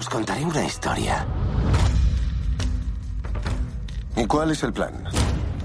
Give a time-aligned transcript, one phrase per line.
[0.00, 1.26] Os contaré una historia.
[4.16, 5.04] ¿Y cuál es el plan?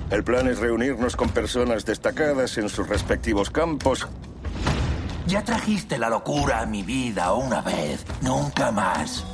[0.10, 4.08] El plan es reunirnos con personas destacadas en sus respectivos campos.
[5.26, 9.26] Ya trajiste la locura a mi vida una vez, nunca más.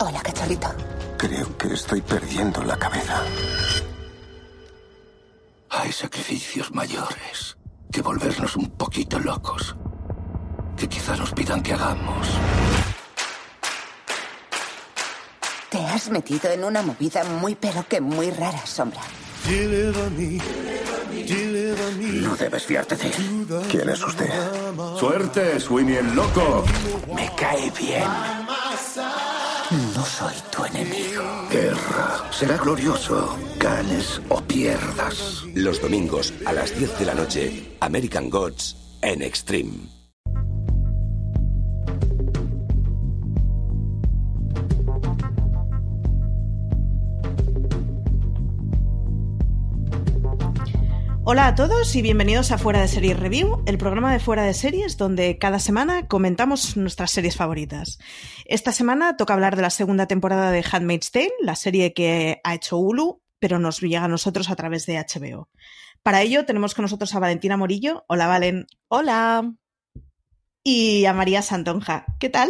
[0.00, 0.68] Hola, cachorrito.
[1.16, 3.22] Creo que estoy perdiendo la cabeza.
[5.70, 7.56] Hay sacrificios mayores
[7.90, 9.74] que volvernos un poquito locos.
[10.78, 12.28] Que quizá nos pidan que hagamos.
[15.70, 19.02] Te has metido en una movida muy pero que muy rara, Sombra.
[22.22, 23.46] No debes fiarte de él.
[23.70, 24.30] ¿Quién es usted?
[24.98, 26.64] Suerte, Sweeney el loco.
[27.14, 28.08] Me cae bien.
[29.94, 31.22] No soy tu enemigo.
[31.50, 32.30] Guerra.
[32.30, 33.36] Será glorioso.
[33.58, 35.42] Ganes o pierdas.
[35.54, 39.97] Los domingos a las 10 de la noche, American Gods en Extreme.
[51.30, 54.54] Hola a todos y bienvenidos a Fuera de Series Review, el programa de Fuera de
[54.54, 57.98] Series donde cada semana comentamos nuestras series favoritas.
[58.46, 62.54] Esta semana toca hablar de la segunda temporada de Handmaid's Tale, la serie que ha
[62.54, 65.50] hecho Hulu, pero nos llega a nosotros a través de HBO.
[66.02, 68.06] Para ello tenemos con nosotros a Valentina Morillo.
[68.08, 68.66] Hola, Valen.
[68.88, 69.52] Hola.
[70.64, 72.06] Y a María Santonja.
[72.18, 72.48] ¿Qué tal?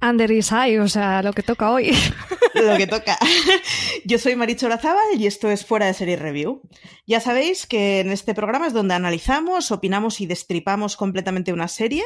[0.00, 1.90] Under is high, o sea, lo que toca hoy.
[2.54, 3.18] lo que toca.
[4.04, 6.62] Yo soy Maricho Lazábal y esto es Fuera de Serie Review.
[7.06, 12.04] Ya sabéis que en este programa es donde analizamos, opinamos y destripamos completamente una serie.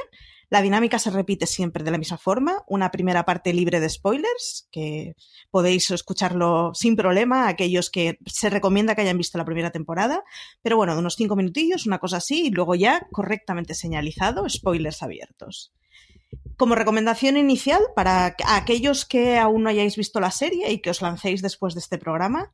[0.51, 2.65] La dinámica se repite siempre de la misma forma.
[2.67, 5.15] Una primera parte libre de spoilers, que
[5.51, 10.25] podéis escucharlo sin problema, aquellos que se recomienda que hayan visto la primera temporada.
[10.63, 15.03] Pero bueno, de unos cinco minutillos, una cosa así, y luego ya correctamente señalizado, spoilers
[15.03, 15.75] abiertos.
[16.59, 21.01] Como recomendación inicial para aquellos que aún no hayáis visto la serie y que os
[21.03, 22.53] lancéis después de este programa,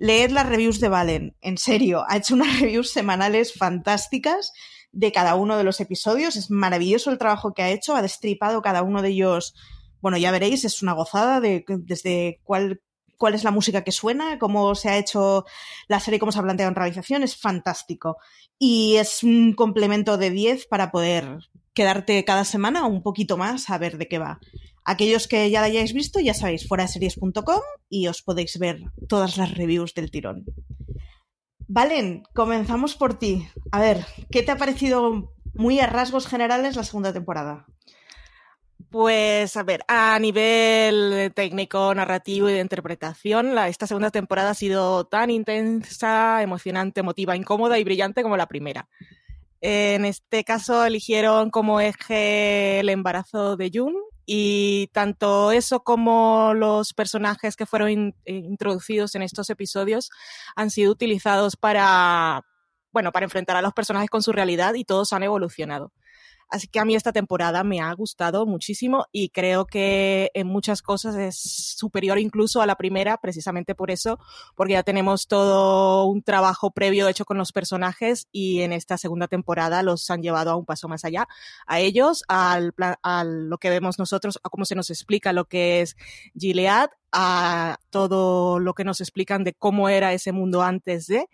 [0.00, 1.36] leed las reviews de Valen.
[1.40, 4.52] En serio, ha hecho unas reviews semanales fantásticas
[4.90, 6.34] de cada uno de los episodios.
[6.34, 7.94] Es maravilloso el trabajo que ha hecho.
[7.94, 9.54] Ha destripado cada uno de ellos.
[10.00, 12.82] Bueno, ya veréis, es una gozada de desde cuál,
[13.16, 15.44] cuál es la música que suena, cómo se ha hecho
[15.86, 17.22] la serie, cómo se ha planteado en realización.
[17.22, 18.16] Es fantástico.
[18.58, 21.38] Y es un complemento de 10 para poder
[21.76, 24.40] quedarte cada semana un poquito más a ver de qué va.
[24.84, 28.80] Aquellos que ya la hayáis visto, ya sabéis, fuera de series.com y os podéis ver
[29.08, 30.46] todas las reviews del tirón.
[31.68, 33.46] Valen, comenzamos por ti.
[33.72, 37.66] A ver, ¿qué te ha parecido muy a rasgos generales la segunda temporada?
[38.88, 44.54] Pues a ver, a nivel técnico, narrativo y de interpretación, la, esta segunda temporada ha
[44.54, 48.88] sido tan intensa, emocionante, emotiva, incómoda y brillante como la primera.
[49.60, 53.96] En este caso eligieron como eje el embarazo de June
[54.26, 60.10] y tanto eso como los personajes que fueron introducidos en estos episodios
[60.56, 62.42] han sido utilizados para,
[62.92, 65.92] bueno, para enfrentar a los personajes con su realidad y todos han evolucionado.
[66.48, 70.80] Así que a mí esta temporada me ha gustado muchísimo y creo que en muchas
[70.80, 71.36] cosas es
[71.76, 74.18] superior incluso a la primera, precisamente por eso,
[74.54, 79.26] porque ya tenemos todo un trabajo previo hecho con los personajes y en esta segunda
[79.26, 81.26] temporada los han llevado a un paso más allá,
[81.66, 85.80] a ellos, al a lo que vemos nosotros, a cómo se nos explica lo que
[85.80, 85.96] es
[86.38, 91.28] Gilead, a todo lo que nos explican de cómo era ese mundo antes de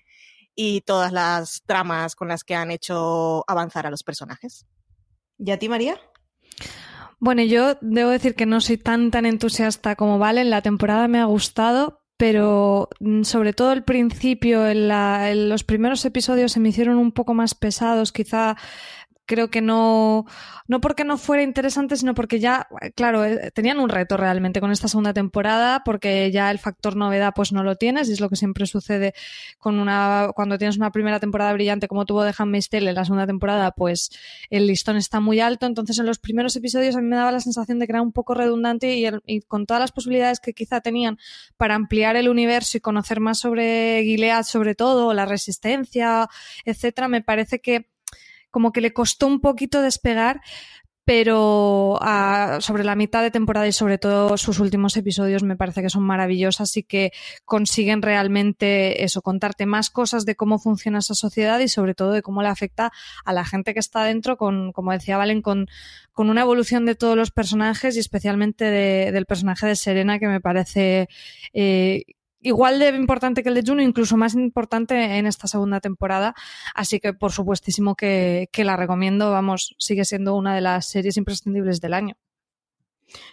[0.55, 4.67] y todas las tramas con las que han hecho avanzar a los personajes.
[5.45, 5.99] ¿Y a ti, María?
[7.19, 10.51] Bueno, yo debo decir que no soy tan tan entusiasta como Valen.
[10.51, 16.53] La temporada me ha gustado, pero mm, sobre todo el principio, en los primeros episodios
[16.53, 18.13] se me hicieron un poco más pesados.
[18.13, 18.57] Quizá
[19.33, 20.27] creo que no,
[20.69, 24.71] no porque no fuera interesante, sino porque ya, claro, eh, tenían un reto realmente con
[24.71, 28.29] esta segunda temporada, porque ya el factor novedad pues no lo tienes, y es lo
[28.29, 29.15] que siempre sucede
[29.59, 33.07] con una, cuando tienes una primera temporada brillante como tuvo de Handmaid's Tale en la
[33.07, 34.11] segunda temporada, pues
[34.51, 37.41] el listón está muy alto, entonces en los primeros episodios a mí me daba la
[37.41, 40.83] sensación de que era un poco redundante y, y con todas las posibilidades que quizá
[40.83, 41.17] tenían
[41.57, 46.29] para ampliar el universo y conocer más sobre Gilead sobre todo, la resistencia,
[46.67, 47.92] etcétera, me parece que
[48.53, 50.41] como que le costó un poquito despegar,
[51.05, 55.83] pero ah, sobre la mitad de temporada y sobre todo sus últimos episodios me parece
[55.83, 57.11] que son maravillosos y que
[57.45, 62.23] consiguen realmente eso, contarte más cosas de cómo funciona esa sociedad y sobre todo de
[62.23, 62.93] cómo le afecta
[63.25, 65.67] a la gente que está dentro con, como decía Valen, con,
[66.13, 70.29] con una evolución de todos los personajes y especialmente de, del personaje de Serena que
[70.29, 71.09] me parece
[71.53, 72.05] eh,
[72.43, 76.35] igual de importante que el de Juno, incluso más importante en esta segunda temporada.
[76.75, 79.31] Así que, por supuestísimo, que, que la recomiendo.
[79.31, 82.17] Vamos, sigue siendo una de las series imprescindibles del año.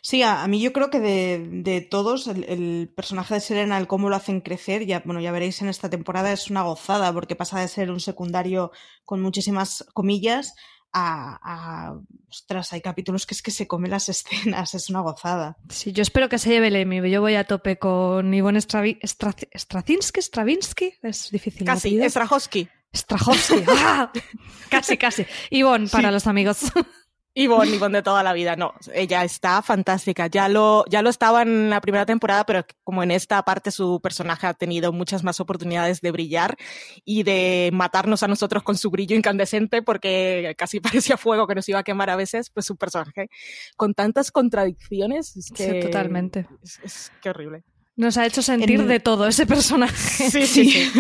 [0.02, 3.78] Sí, a, a, mí yo creo que de, de todos, el, el, personaje de Serena,
[3.78, 7.14] el cómo lo hacen crecer, ya, bueno, ya veréis en esta temporada, es una gozada,
[7.14, 8.72] porque pasa de ser un secundario
[9.06, 10.54] con muchísimas comillas
[10.94, 12.00] a, a,
[12.30, 15.58] ostras, hay capítulos que es que se come las escenas, es una gozada.
[15.70, 17.10] Sí, yo espero que se lleve el Emmy.
[17.10, 21.66] Yo voy a tope con Ivonne Stravi, Stra, Straczynski, Stravinsky, es difícil.
[21.66, 22.68] Casi, Strahowski.
[22.94, 24.12] Strahowski, ¡Ah!
[24.70, 25.26] casi, casi.
[25.52, 26.14] Ivonne para sí.
[26.14, 26.60] los amigos.
[27.40, 30.28] Ivonne, Ivonne de toda la vida, no, ella está fantástica.
[30.28, 34.02] Ya lo, ya lo estaba en la primera temporada, pero como en esta parte su
[34.02, 36.58] personaje ha tenido muchas más oportunidades de brillar
[37.06, 41.70] y de matarnos a nosotros con su brillo incandescente, porque casi parecía fuego que nos
[41.70, 43.30] iba a quemar a veces, pues su personaje
[43.78, 45.38] con tantas contradicciones.
[45.38, 46.46] Es que, sí, totalmente.
[46.62, 47.64] Es, es que horrible.
[48.00, 48.88] Nos ha hecho sentir en...
[48.88, 50.30] de todo ese personaje.
[50.30, 50.92] Sí, sí, sí.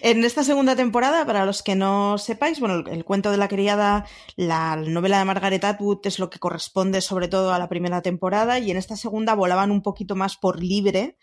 [0.00, 3.46] en esta segunda temporada, para los que no sepáis, bueno, el, el, cuento de la
[3.46, 8.00] criada, la novela de Margaret Atwood es lo que corresponde sobre todo a la primera
[8.00, 11.18] temporada y en esta segunda volaban un poquito más por libre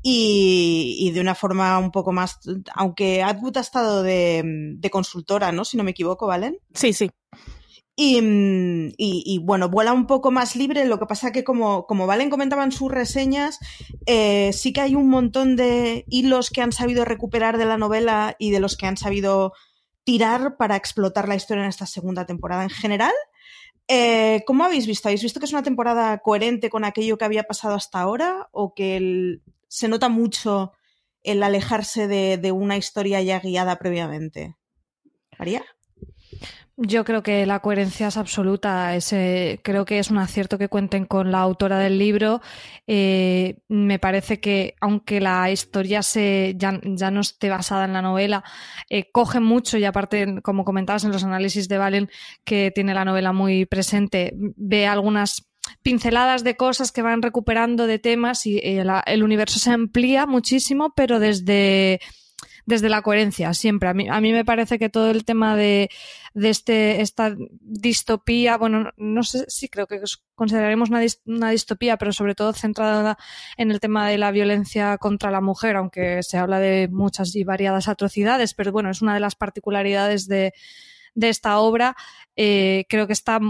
[0.00, 2.38] y, y de una forma un poco más,
[2.72, 5.64] aunque Atwood ha estado de, de consultora, ¿no?
[5.64, 6.60] Si no me equivoco, ¿valen?
[6.72, 7.10] Sí, sí.
[7.98, 12.06] Y, y, y, bueno, vuela un poco más libre, lo que pasa que como, como
[12.06, 13.58] Valen comentaba en sus reseñas,
[14.04, 18.36] eh, sí que hay un montón de hilos que han sabido recuperar de la novela
[18.38, 19.54] y de los que han sabido
[20.04, 22.64] tirar para explotar la historia en esta segunda temporada.
[22.64, 23.14] En general,
[23.88, 25.08] eh, ¿cómo habéis visto?
[25.08, 28.48] ¿Habéis visto que es una temporada coherente con aquello que había pasado hasta ahora?
[28.52, 30.72] ¿O que el, se nota mucho
[31.22, 34.54] el alejarse de, de una historia ya guiada previamente?
[35.38, 35.64] ¿María?
[36.78, 38.94] Yo creo que la coherencia es absoluta.
[38.94, 42.42] Ese, creo que es un acierto que cuenten con la autora del libro.
[42.86, 48.44] Eh, me parece que, aunque la historia se, ya, no esté basada en la novela,
[48.90, 52.10] eh, coge mucho y aparte, como comentabas en los análisis de Valen,
[52.44, 55.48] que tiene la novela muy presente, ve algunas
[55.80, 60.92] pinceladas de cosas que van recuperando de temas y el, el universo se amplía muchísimo,
[60.94, 62.00] pero desde
[62.66, 63.88] desde la coherencia, siempre.
[63.88, 65.88] A mí, a me parece que todo el tema de,
[66.34, 70.00] este, esta distopía, bueno, no sé si creo que
[70.34, 73.16] consideraremos una, una, distopía, pero sobre todo centrada
[73.56, 77.44] en el tema de la violencia contra la mujer, aunque se habla de muchas y
[77.44, 80.52] variadas atrocidades, pero bueno, es una de las particularidades de,
[81.14, 81.96] de esta obra.
[82.34, 83.40] Eh, creo que está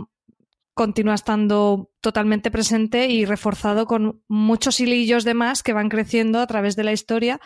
[0.76, 6.46] continúa estando totalmente presente y reforzado con muchos hilillos de más que van creciendo a
[6.46, 7.40] través de la historia,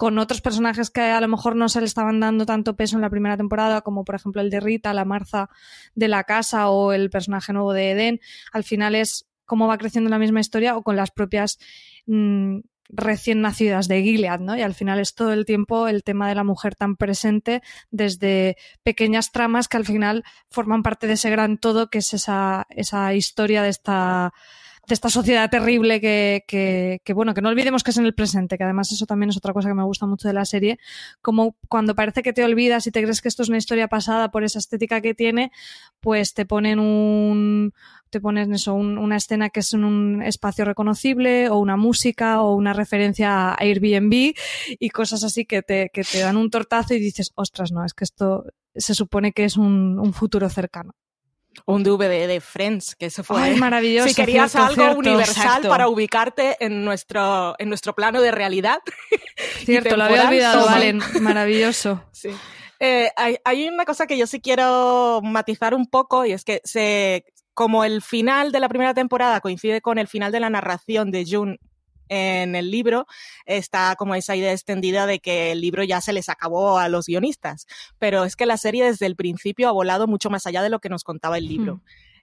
[0.00, 3.02] con otros personajes que a lo mejor no se le estaban dando tanto peso en
[3.02, 5.50] la primera temporada, como por ejemplo el de Rita, la Marza
[5.94, 8.20] de la casa o el personaje nuevo de Eden.
[8.50, 11.58] Al final es cómo va creciendo la misma historia o con las propias
[12.06, 14.56] mmm, recién nacidas de Gilead, ¿no?
[14.56, 17.60] Y al final es todo el tiempo el tema de la mujer tan presente
[17.90, 22.66] desde pequeñas tramas que al final forman parte de ese gran todo que es esa,
[22.70, 24.32] esa historia de esta
[24.94, 28.92] esta sociedad terrible que, bueno, que no olvidemos que es en el presente, que además
[28.92, 30.78] eso también es otra cosa que me gusta mucho de la serie,
[31.22, 34.30] como cuando parece que te olvidas y te crees que esto es una historia pasada
[34.30, 35.52] por esa estética que tiene,
[36.00, 37.72] pues te ponen un,
[38.10, 42.42] te ponen eso, un, una escena que es en un espacio reconocible o una música
[42.42, 44.34] o una referencia a Airbnb
[44.78, 48.44] y cosas así que te, dan un tortazo y dices, ostras, no, es que esto
[48.74, 50.94] se supone que es un futuro cercano
[51.66, 54.08] un DVD de Friends, que eso fue Ay, maravilloso.
[54.08, 55.68] Si querías cierto, algo cierto, universal exacto.
[55.68, 58.78] para ubicarte en nuestro, en nuestro plano de realidad.
[59.64, 61.00] Cierto, lo había olvidado, Valen.
[61.20, 62.02] Maravilloso.
[62.12, 62.30] Sí.
[62.80, 66.60] Eh, hay, hay, una cosa que yo sí quiero matizar un poco y es que
[66.64, 67.24] se,
[67.54, 71.26] como el final de la primera temporada coincide con el final de la narración de
[71.28, 71.58] June
[72.10, 73.06] en el libro
[73.46, 77.06] está como esa idea extendida de que el libro ya se les acabó a los
[77.06, 77.66] guionistas,
[77.98, 80.80] pero es que la serie desde el principio ha volado mucho más allá de lo
[80.80, 81.80] que nos contaba el libro.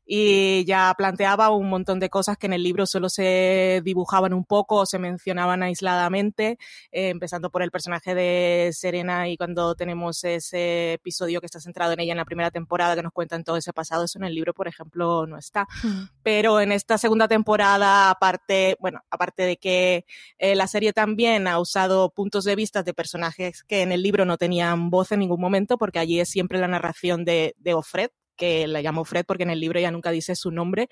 [0.10, 4.46] Y ya planteaba un montón de cosas que en el libro solo se dibujaban un
[4.46, 6.58] poco o se mencionaban aisladamente,
[6.92, 11.92] eh, empezando por el personaje de Serena y cuando tenemos ese episodio que está centrado
[11.92, 14.34] en ella en la primera temporada que nos cuentan todo ese pasado, eso en el
[14.34, 15.68] libro, por ejemplo, no está.
[15.84, 16.04] Mm.
[16.24, 20.06] Pero en esta segunda temporada, aparte, bueno, aparte de que
[20.38, 24.24] eh, la serie también ha usado puntos de vista de personajes que en el libro
[24.24, 28.12] no tenían voz en ningún momento, porque allí es siempre la narración de, de Ofred,
[28.38, 30.90] que la llamo Fred porque en el libro ya nunca dice su nombre,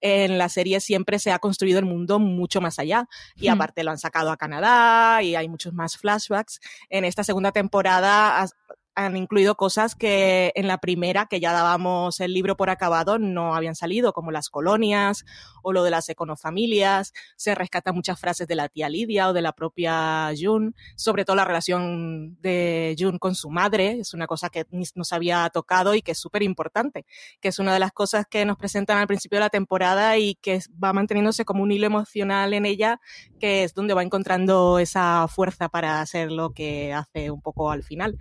[0.00, 3.08] en la serie siempre se ha construido el mundo mucho más allá.
[3.36, 6.60] Y aparte lo han sacado a Canadá y hay muchos más flashbacks.
[6.88, 8.46] En esta segunda temporada
[8.94, 13.54] han incluido cosas que en la primera, que ya dábamos el libro por acabado, no
[13.54, 15.24] habían salido, como las colonias
[15.62, 17.12] o lo de las econofamilias.
[17.36, 21.36] Se rescatan muchas frases de la tía Lidia o de la propia June, sobre todo
[21.36, 23.98] la relación de June con su madre.
[24.00, 27.04] Es una cosa que nos había tocado y que es súper importante,
[27.40, 30.36] que es una de las cosas que nos presentan al principio de la temporada y
[30.36, 33.00] que va manteniéndose como un hilo emocional en ella,
[33.40, 37.82] que es donde va encontrando esa fuerza para hacer lo que hace un poco al
[37.82, 38.16] final.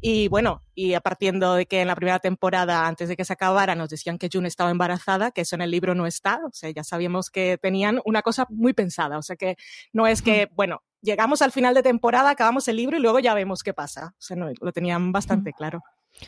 [0.00, 3.24] Y y bueno, y a partiendo de que en la primera temporada, antes de que
[3.24, 6.40] se acabara, nos decían que June estaba embarazada, que eso en el libro no está,
[6.44, 9.56] o sea, ya sabíamos que tenían una cosa muy pensada, o sea, que
[9.92, 13.34] no es que, bueno, llegamos al final de temporada, acabamos el libro y luego ya
[13.34, 15.82] vemos qué pasa, o sea, no, lo tenían bastante claro.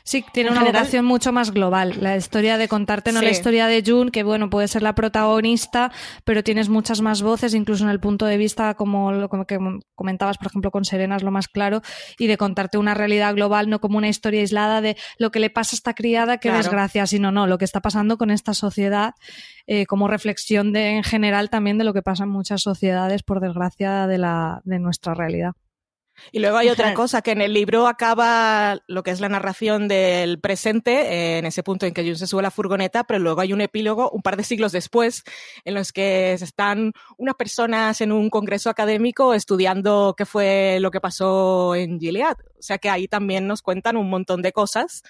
[0.04, 1.97] Sí, tiene una vocación mucho más global.
[2.00, 5.92] La historia de contarte, no la historia de June, que bueno, puede ser la protagonista,
[6.25, 9.59] pero tienes muchas más voces, incluso en el punto de vista, como lo que
[9.94, 11.82] comentabas, por ejemplo, con Serena es lo más claro,
[12.18, 15.50] y de contarte una realidad global, no como una historia aislada de lo que le
[15.50, 19.14] pasa a esta criada, qué desgracia, sino no, lo que está pasando con esta sociedad,
[19.66, 23.40] eh, como reflexión de, en general también de lo que pasa en muchas sociedades, por
[23.40, 25.52] desgracia, de, la, de nuestra realidad.
[26.32, 29.88] Y luego hay otra cosa, que en el libro acaba lo que es la narración
[29.88, 33.18] del presente, eh, en ese punto en que Jun se sube a la furgoneta, pero
[33.18, 35.24] luego hay un epílogo un par de siglos después,
[35.64, 41.00] en los que están unas personas en un congreso académico estudiando qué fue lo que
[41.00, 42.36] pasó en Gilead.
[42.58, 45.02] O sea que ahí también nos cuentan un montón de cosas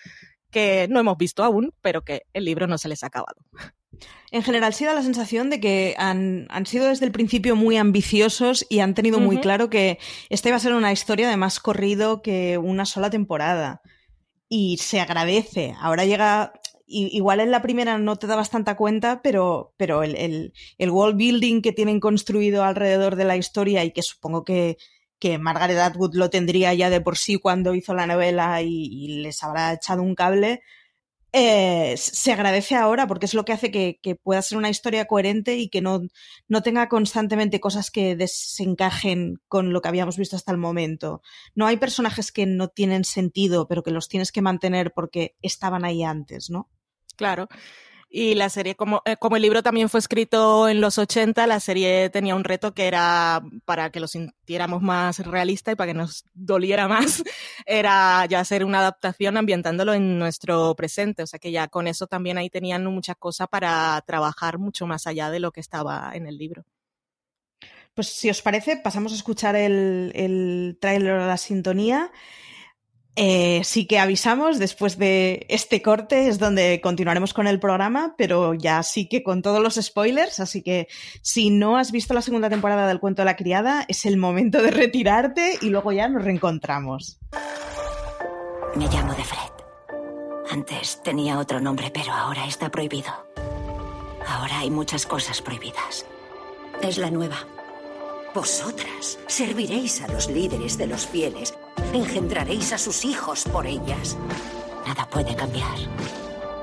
[0.50, 3.36] que no hemos visto aún, pero que el libro no se les ha acabado.
[4.32, 8.64] En general, sí da la sensación de que han, sido desde el principio muy ambiciosos
[8.68, 12.22] y han tenido muy claro que esta iba a ser una historia de más corrido
[12.22, 13.82] que una sola temporada.
[14.48, 15.74] Y se agradece.
[15.80, 16.52] Ahora llega.
[16.92, 21.16] Igual en la primera no te dabas tanta cuenta, pero, pero el, el, el world
[21.16, 24.76] building que tienen construido alrededor de la historia y que supongo que,
[25.20, 29.40] que Margaret Atwood lo tendría ya de por sí cuando hizo la novela y les
[29.44, 30.62] habrá echado un cable,
[31.32, 35.56] eh, se agradece ahora porque es lo que hace que, pueda ser una historia coherente
[35.56, 36.02] y que no,
[36.48, 41.22] no, tenga constantemente cosas que desencajen con lo que habíamos visto hasta el momento.
[41.54, 45.84] No hay personajes que no tienen sentido, pero que los tienes que mantener porque estaban
[45.84, 46.68] ahí antes, ¿no?
[47.16, 47.48] Claro.
[48.12, 51.60] Y la serie, como, eh, como el libro también fue escrito en los 80, la
[51.60, 55.96] serie tenía un reto que era para que lo sintiéramos más realista y para que
[55.96, 57.22] nos doliera más,
[57.66, 61.22] era ya hacer una adaptación ambientándolo en nuestro presente.
[61.22, 65.06] O sea que ya con eso también ahí tenían mucha cosa para trabajar mucho más
[65.06, 66.64] allá de lo que estaba en el libro.
[67.94, 72.10] Pues si os parece, pasamos a escuchar el, el tráiler de la sintonía
[73.22, 78.54] eh, sí que avisamos, después de este corte es donde continuaremos con el programa, pero
[78.54, 80.88] ya sí que con todos los spoilers, así que
[81.20, 84.62] si no has visto la segunda temporada del cuento de la criada, es el momento
[84.62, 87.18] de retirarte y luego ya nos reencontramos.
[88.74, 89.52] Me llamo de Fred.
[90.50, 93.10] Antes tenía otro nombre, pero ahora está prohibido.
[94.26, 96.06] Ahora hay muchas cosas prohibidas.
[96.80, 97.36] Es la nueva.
[98.34, 101.52] Vosotras serviréis a los líderes de los fieles
[101.92, 104.16] Engendraréis a sus hijos por ellas.
[104.86, 105.76] Nada puede cambiar.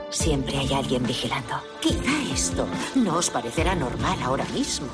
[0.10, 1.62] Siempre hay alguien vigilando.
[1.82, 2.66] Quizá esto
[2.96, 4.88] no os parecerá normal ahora mismo.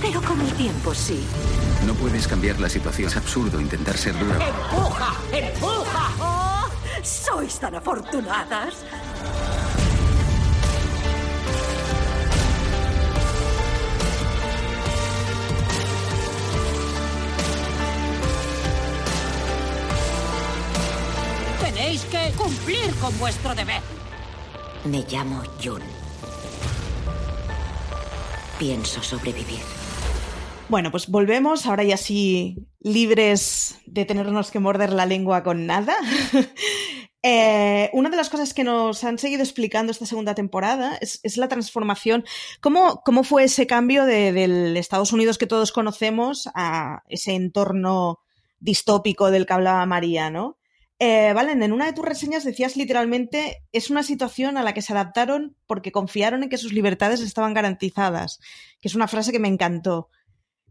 [0.00, 1.26] Pero con el tiempo sí.
[1.84, 3.08] No puedes cambiar la situación.
[3.08, 4.38] Es absurdo intentar ser dura.
[4.46, 5.16] ¡Empuja!
[5.32, 6.12] ¡Empuja!
[6.20, 6.68] ¡Oh!
[7.02, 8.74] ¡Sois tan afortunadas!
[21.96, 23.80] Tenéis que cumplir con vuestro deber.
[24.84, 25.80] Me llamo Jun.
[28.58, 29.60] Pienso sobrevivir.
[30.68, 35.96] Bueno, pues volvemos, ahora ya sí libres de tenernos que morder la lengua con nada.
[37.28, 41.48] Eh, una de las cosas que nos han seguido explicando esta segunda temporada es, la
[41.48, 42.24] transformación.
[42.60, 48.20] ¿Cómo, ¿Cómo, fue ese cambio del Estados Unidos que todos conocemos a ese entorno
[48.60, 50.56] distópico del que hablaba María, ¿no?
[50.98, 54.80] Eh, Valen, en una de tus reseñas decías literalmente, es una situación a la que
[54.80, 58.40] se adaptaron porque confiaron en que sus libertades estaban garantizadas,
[58.80, 60.08] que es una frase que me encantó.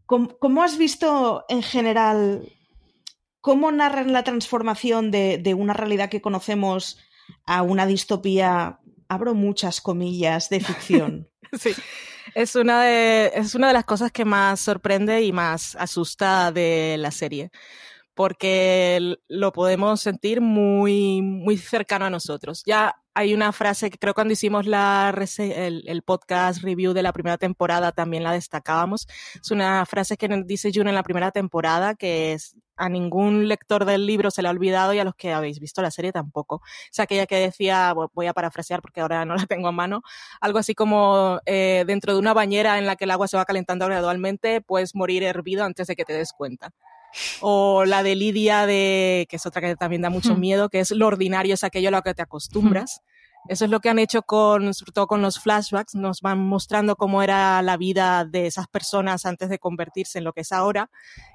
[0.07, 2.51] ¿Cómo, has visto en general,
[3.41, 6.99] cómo narran la transformación de, de una realidad que conocemos
[7.45, 11.29] a una distopía, abro muchas comillas, de ficción?
[11.53, 11.73] sí.
[12.33, 16.97] Es una, de, es una de las cosas que más sorprende y más asusta de
[16.99, 17.51] la serie
[18.15, 22.63] porque lo podemos sentir muy, muy cercano a nosotros.
[22.65, 27.13] Ya hay una frase que creo cuando hicimos la, el, el, podcast review de la
[27.13, 29.07] primera temporada también la destacábamos.
[29.41, 33.85] Es una frase que dice June en la primera temporada que es a ningún lector
[33.85, 36.61] del libro se le ha olvidado y a los que habéis visto la serie tampoco.
[36.91, 40.01] Es aquella que decía, voy a parafrasear porque ahora no la tengo a mano,
[40.41, 43.45] algo así como eh, dentro de una bañera en la que el agua se va
[43.45, 46.71] calentando gradualmente, puedes morir hervido antes de que te des cuenta.
[47.41, 50.91] O la de Lidia, de, que es otra que también da mucho miedo, que es
[50.91, 53.01] lo ordinario, es aquello a lo que te acostumbras.
[53.47, 56.95] Eso es lo que han hecho con, sobre todo con los flashbacks, nos van mostrando
[56.95, 60.89] cómo era la vida de esas personas antes de convertirse en lo que es ahora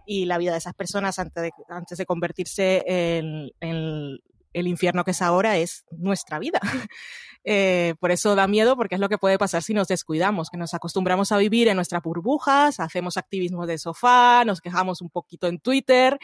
[0.07, 4.19] y la vida de esas personas antes de, antes de convertirse en, en
[4.53, 6.61] el infierno que es ahora es nuestra vida.
[7.43, 10.59] Eh, por eso da miedo, porque es lo que puede pasar si nos descuidamos, que
[10.59, 15.47] nos acostumbramos a vivir en nuestras burbujas, hacemos activismo de sofá, nos quejamos un poquito
[15.47, 16.19] en Twitter,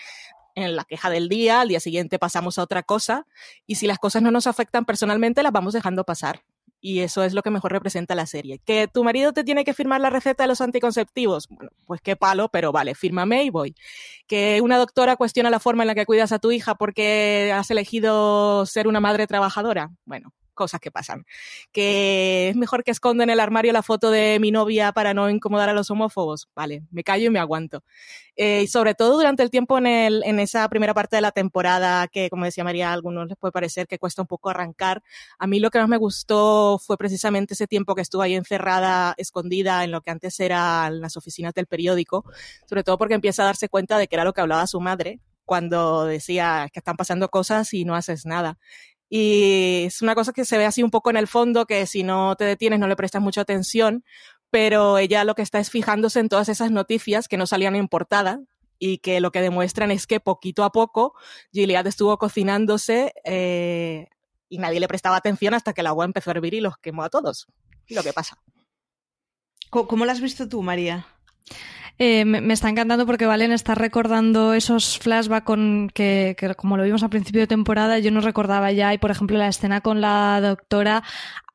[0.55, 3.27] en la queja del día, al día siguiente pasamos a otra cosa,
[3.67, 6.43] y si las cosas no nos afectan personalmente, las vamos dejando pasar.
[6.81, 8.61] Y eso es lo que mejor representa la serie.
[8.65, 11.49] Que tu marido te tiene que firmar la receta de los anticonceptivos.
[11.49, 13.75] Bueno, pues qué palo, pero vale, fírmame y voy.
[14.27, 17.71] Que una doctora cuestiona la forma en la que cuidas a tu hija porque has
[17.71, 19.91] elegido ser una madre trabajadora.
[20.05, 21.25] Bueno, cosas que pasan.
[21.71, 25.31] Que es mejor que esconda en el armario la foto de mi novia para no
[25.31, 26.49] incomodar a los homófobos.
[26.57, 27.85] Vale, me callo y me aguanto.
[28.35, 31.31] Eh, y sobre todo durante el tiempo en, el, en esa primera parte de la
[31.31, 35.03] temporada, que como decía María, a algunos les puede parecer que cuesta un poco arrancar.
[35.39, 39.15] A mí lo que más me gustó fue precisamente ese tiempo que estuvo ahí encerrada,
[39.17, 42.25] escondida en lo que antes eran las oficinas del periódico,
[42.67, 45.21] sobre todo porque empieza a darse cuenta de que era lo que hablaba su madre,
[45.47, 48.59] cuando decía que están pasando cosas y no haces nada.
[49.09, 52.03] Y es una cosa que se ve así un poco en el fondo, que si
[52.03, 54.05] no te detienes no le prestas mucha atención,
[54.51, 57.89] pero ella lo que está es fijándose en todas esas noticias que no salían en
[57.89, 58.41] portada
[58.79, 61.15] y que lo que demuestran es que poquito a poco
[61.53, 64.09] Gilead estuvo cocinándose eh,
[64.49, 67.03] y nadie le prestaba atención hasta que el agua empezó a hervir y los quemó
[67.03, 67.47] a todos.
[67.89, 68.39] Lo que pasa.
[69.71, 71.07] ¿Cómo, lo has visto tú, María?
[71.99, 77.03] Eh, me, está encantando porque Valen está recordando esos flashbacks con que, como lo vimos
[77.03, 78.93] al principio de temporada, yo no recordaba ya.
[78.93, 81.03] Y por ejemplo, la escena con la doctora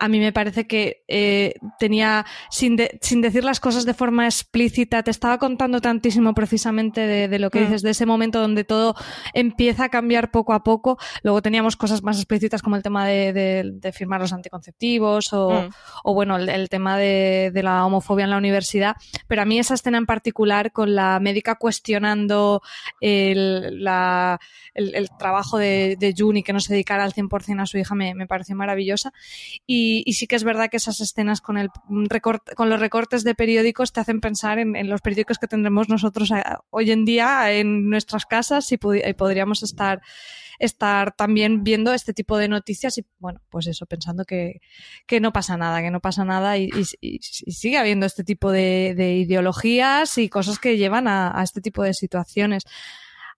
[0.02, 5.04] a mí me parece que eh, tenía, sin, sin, decir las cosas de forma explícita,
[5.04, 7.64] te estaba contando tantísimo precisamente de, lo que mm.
[7.66, 8.96] dices, de ese momento donde todo
[9.36, 10.98] empieza a cambiar poco a poco.
[11.22, 15.70] Luego teníamos cosas más explícitas como el tema de, firmar los anticonceptivos o, mm.
[16.04, 18.96] o bueno, el, tema de, la homofobia en la universidad.
[19.28, 22.64] Pero a mí esa escena en particular con la médica cuestionando
[23.02, 24.40] el, la,
[24.74, 28.16] el, trabajo de, de Juni que no se dedicara al 100% a su hija me,
[28.16, 29.14] me pareció maravillosa.
[29.68, 31.70] Y, y, sí que es verdad que esas escenas con, el
[32.56, 36.44] con los recortes de periódicos te hacen pensar en, los periódicos que tendremos nosotros eh,
[36.70, 40.02] hoy en día en nuestras casas y, podríamos estar
[40.60, 44.62] estar también viendo este tipo de noticias y, bueno, pues eso, pensando que,
[45.08, 46.70] que no pasa nada, que no pasa nada y,
[47.20, 48.94] sigue habiendo este tipo de,
[49.26, 52.66] ideologías y cosas que llevan a, a, este tipo de situaciones.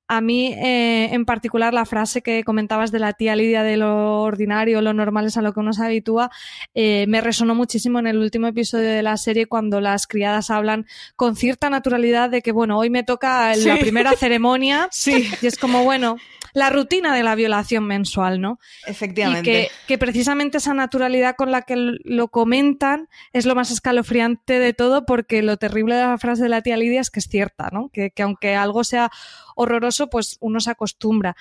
[0.07, 4.21] A mí, eh, en particular, la frase que comentabas de la tía Lidia de lo
[4.21, 6.29] ordinario, lo normal es a lo que uno se habitúa,
[6.73, 10.85] eh, me resonó muchísimo en el último episodio de la serie cuando las criadas hablan
[11.15, 15.29] con cierta naturalidad de que, bueno, hoy me toca la primera ceremonia sí.
[15.41, 16.17] y es como, bueno,
[16.53, 18.59] la rutina de la violación mensual, ¿no?
[18.85, 19.63] Efectivamente.
[19.63, 24.73] Y que, precisamente esa naturalidad con la que lo comentan es lo más escalofriante de
[24.73, 27.69] todo, porque lo terrible de la frase de la tía Lidia es que es cierta,
[27.71, 27.89] ¿no?
[27.89, 29.11] Que, aunque algo sea
[29.55, 31.35] horroroso, pues uno se acostumbra.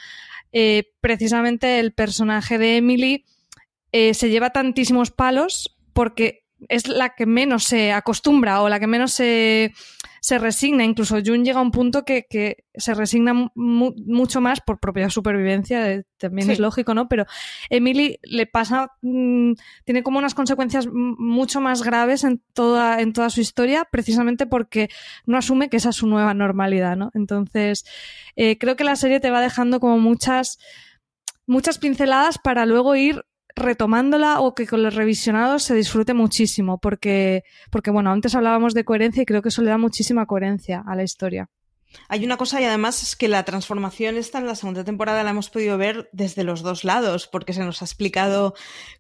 [0.52, 3.24] Eh, precisamente el personaje de Emily
[3.92, 8.86] eh, se lleva tantísimos palos porque es la que menos se acostumbra o la que
[8.86, 9.74] menos se
[10.22, 14.78] se resigna, incluso Jun llega a un punto que, que se resigna mucho más por
[14.78, 17.08] propia supervivencia, también es lógico, ¿no?
[17.08, 17.26] Pero
[17.70, 19.54] Emily le pasa, mm,
[19.84, 24.90] tiene como unas consecuencias mucho más graves en toda, en toda su historia, precisamente porque
[25.26, 27.10] no asume que esa es su nueva normalidad, ¿no?
[27.14, 27.84] Entonces,
[28.36, 30.60] eh, creo que la serie te va dejando como muchas
[31.46, 37.44] muchas pinceladas para luego ir retomándola o que con los revisionados se disfrute muchísimo, porque,
[37.70, 40.96] porque bueno, antes hablábamos de coherencia y creo que eso le da muchísima coherencia a
[40.96, 41.48] la historia.
[42.08, 45.30] Hay una cosa y además es que la transformación esta en la segunda temporada la
[45.30, 48.54] hemos podido ver desde los dos lados, porque se nos ha explicado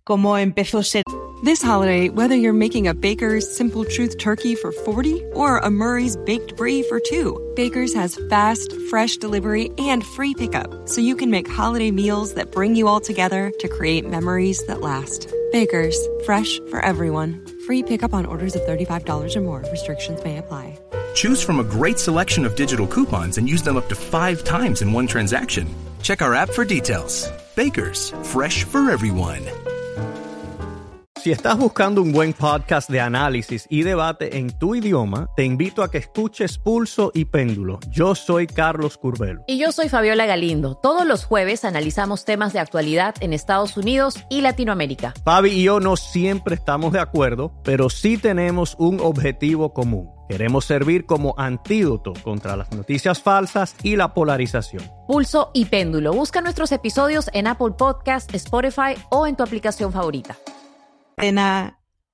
[0.04, 1.02] cómo empezó ser.
[1.44, 6.16] This holiday, whether you're making a Baker's Simple Truth turkey for 40 or a Murray's
[6.16, 11.32] Baked Brie for 2, Baker's has fast, fresh delivery and free pickup, so you can
[11.32, 15.34] make holiday meals that bring you all together to create memories that last.
[15.50, 17.44] Baker's, fresh for everyone.
[17.66, 19.64] Free pickup on orders of $35 or more.
[19.72, 20.78] Restrictions may apply.
[21.14, 24.82] Choose from a great selection of digital coupons and use them up to five times
[24.82, 25.66] in one transaction.
[26.02, 27.30] Check our app for details.
[27.54, 29.42] Bakers, fresh for everyone.
[31.22, 35.84] Si estás buscando un buen podcast de análisis y debate en tu idioma, te invito
[35.84, 37.78] a que escuches Pulso y Péndulo.
[37.90, 39.44] Yo soy Carlos Curbelo.
[39.46, 40.74] Y yo soy Fabiola Galindo.
[40.74, 45.14] Todos los jueves analizamos temas de actualidad en Estados Unidos y Latinoamérica.
[45.24, 50.10] Fabi y yo no siempre estamos de acuerdo, pero sí tenemos un objetivo común.
[50.32, 54.82] Queremos servir como antídoto contra las noticias falsas y la polarización.
[55.06, 56.14] Pulso y Péndulo.
[56.14, 60.38] Busca nuestros episodios en Apple Podcast, Spotify o en tu aplicación favorita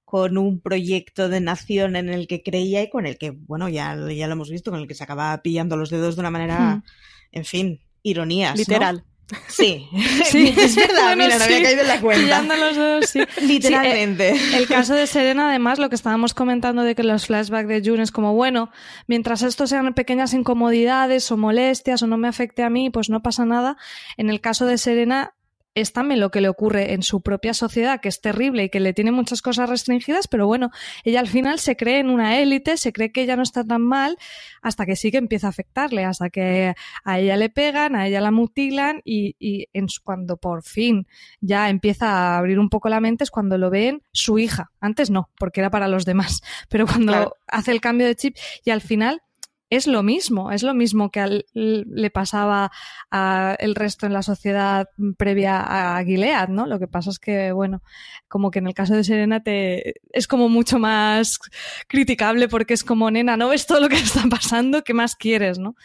[0.04, 3.96] con un proyecto de nación en el que creía y con el que, bueno, ya,
[4.10, 6.82] ya lo hemos visto, con el que se acaba pillando los dedos de una manera,
[7.30, 8.58] en fin, ironías.
[8.58, 9.04] Literal.
[9.48, 9.86] Sí,
[10.24, 12.42] sí, es verdad, mira, no había caído en la cuenta.
[12.42, 13.20] Los dedos, sí.
[13.42, 14.30] Literalmente.
[14.30, 17.82] el, el, caso de Serena, además, lo que estábamos comentando de que los flashbacks de
[17.84, 18.70] June es como, bueno,
[19.06, 23.22] mientras esto sean pequeñas incomodidades o molestias o no me afecte a mí, pues no
[23.22, 23.76] pasa nada.
[24.16, 25.34] En el caso de Serena,
[25.80, 28.80] es también lo que le ocurre en su propia sociedad, que es terrible y que
[28.80, 30.70] le tiene muchas cosas restringidas, pero bueno,
[31.04, 33.82] ella al final se cree en una élite, se cree que ella no está tan
[33.82, 34.16] mal,
[34.62, 38.20] hasta que sí que empieza a afectarle, hasta que a ella le pegan, a ella
[38.20, 41.06] la mutilan y, y en cuando por fin
[41.40, 44.70] ya empieza a abrir un poco la mente es cuando lo ven su hija.
[44.80, 48.70] Antes no, porque era para los demás, pero cuando hace el cambio de chip y
[48.70, 49.22] al final
[49.70, 52.70] es lo mismo, es lo mismo que le pasaba
[53.10, 56.66] al resto en la sociedad previa a Gilead, ¿no?
[56.66, 57.82] Lo que pasa es que, bueno,
[58.28, 61.38] como que en el caso de Serena te, es como mucho más
[61.86, 64.84] criticable porque es como, nena, ¿no ves todo lo que está pasando?
[64.84, 65.76] ¿Qué más quieres, no?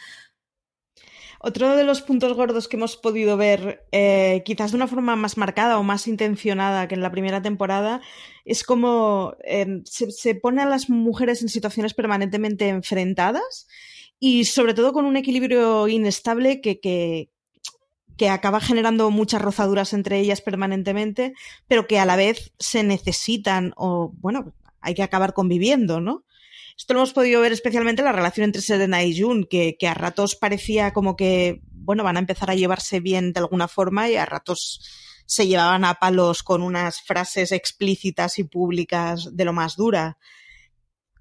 [1.46, 5.36] Otro de los puntos gordos que hemos podido ver, eh, quizás de una forma más
[5.36, 8.00] marcada o más intencionada que en la primera temporada,
[8.46, 13.68] es como eh, se, se, pone a las mujeres en situaciones permanentemente enfrentadas
[14.18, 17.28] y sobre todo con un equilibrio inestable que, que,
[18.16, 21.34] que acaba generando muchas rozaduras entre ellas permanentemente,
[21.68, 26.24] pero que a la vez se necesitan o, bueno, hay que acabar conviviendo, ¿no?
[26.76, 29.94] Esto lo hemos podido ver especialmente en la relación entre Serena y Jun, que, a
[29.94, 34.16] ratos parecía como que, bueno, van a empezar a llevarse bien de alguna forma y
[34.16, 34.80] a ratos
[35.26, 40.18] se llevaban a palos con unas frases explícitas y públicas de lo más dura.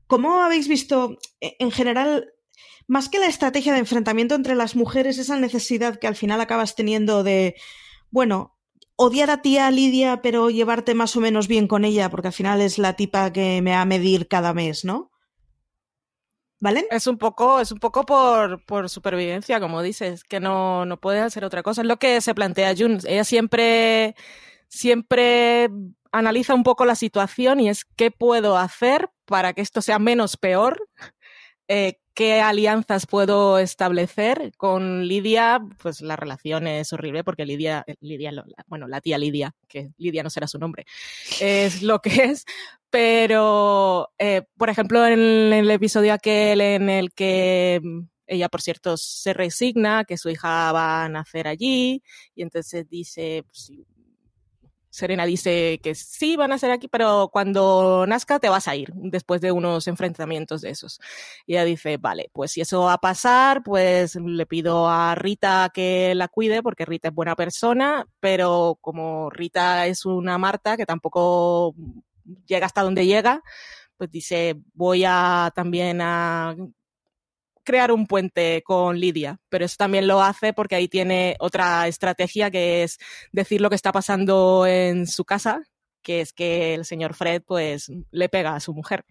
[0.07, 2.33] ¿Cómo habéis visto, e, en general,
[2.87, 6.75] más que la estrategia de enfrentamiento entre las mujeres, esa necesidad que al final acabas
[6.75, 7.55] teniendo de,
[8.09, 8.57] bueno,
[8.95, 12.59] odiar a tía Lidia, pero llevarte más o menos bien con ella, porque al final
[12.59, 15.12] es la tipa que me va a medir cada mes, ¿no?
[16.91, 21.21] Es un poco, es un poco por, por supervivencia, como dices, que no, no puedes
[21.21, 21.81] hacer otra cosa.
[21.81, 22.99] Es lo que se plantea Jun.
[23.05, 24.15] Ella siempre,
[24.69, 25.69] siempre
[26.11, 30.37] analiza un poco la situación y es qué puedo hacer para que esto sea menos
[30.37, 30.87] peor,
[31.75, 38.31] eh, qué alianzas puedo establecer con Lidia, pues la relación es horrible porque Lidia, Lidia,
[38.67, 40.85] bueno, la tía Lidia, que Lidia no será su nombre,
[41.41, 42.45] es lo que es,
[42.91, 47.81] pero, eh, por ejemplo, en el episodio aquel en el que
[48.27, 52.03] ella, por cierto, se resigna que su hija va a nacer allí
[52.35, 53.71] y entonces dice, pues,
[54.93, 58.91] Serena dice que sí van a ser aquí, pero cuando nazca te vas a ir
[58.93, 60.99] después de unos enfrentamientos de esos.
[61.47, 65.71] Y ella dice, vale, pues si eso va a pasar, pues le pido a Rita
[65.73, 70.85] que la cuide porque Rita es buena persona, pero como Rita es una Marta que
[70.85, 71.73] tampoco
[72.45, 73.41] llega hasta donde llega,
[73.97, 76.55] pues dice, voy a también a
[77.63, 82.51] crear un puente con Lidia, pero eso también lo hace porque ahí tiene otra estrategia
[82.51, 82.99] que es
[83.31, 85.63] decir lo que está pasando en su casa,
[86.01, 89.05] que es que el señor Fred pues le pega a su mujer.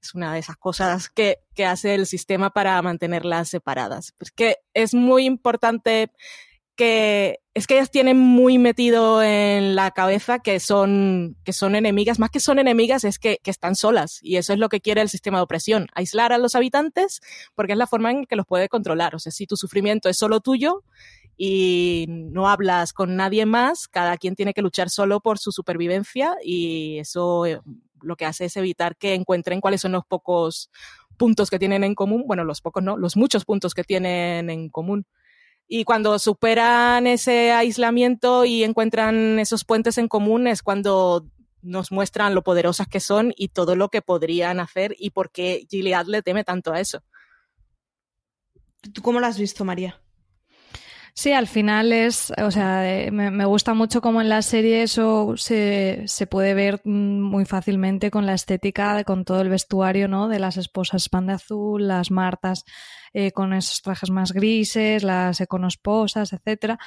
[0.00, 4.12] Es una de esas cosas que, que hace el sistema para mantenerlas separadas.
[4.18, 6.12] Pues que es muy importante
[6.76, 12.18] que es que ellas tienen muy metido en la cabeza que son, que son enemigas,
[12.18, 15.00] más que son enemigas es que, que, están solas y eso es lo que quiere
[15.00, 17.22] el sistema de opresión, aislar a los habitantes
[17.54, 19.14] porque es la forma en que los puede controlar.
[19.14, 20.84] O sea, si tu sufrimiento es solo tuyo
[21.38, 26.36] y no hablas con nadie más, cada quien tiene que luchar solo por su supervivencia
[26.44, 27.62] y eso eh,
[28.02, 30.68] lo que hace es evitar que encuentren cuáles son los pocos
[31.16, 34.68] puntos que tienen en común, bueno, los pocos no, los muchos puntos que tienen en
[34.68, 35.06] común.
[35.68, 41.26] Y cuando superan ese aislamiento y encuentran esos puentes en común es cuando
[41.62, 45.66] nos muestran lo poderosas que son y todo lo que podrían hacer y por qué
[45.68, 47.02] Gilead le teme tanto a eso.
[48.92, 50.00] ¿Tú cómo lo has visto, María?
[51.18, 55.34] Sí, al final es, o sea, eh, me, gusta mucho cómo en la serie eso
[55.38, 60.28] se, se, puede ver mm, muy fácilmente con la estética, con todo el vestuario, ¿no?
[60.28, 62.66] De las esposas pan de azul, las martas
[63.14, 66.78] eh, con esos trajes más grises, las econosposas, etcétera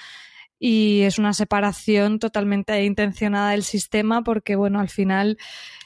[0.59, 5.37] y es una separación totalmente intencionada del sistema porque, bueno, al final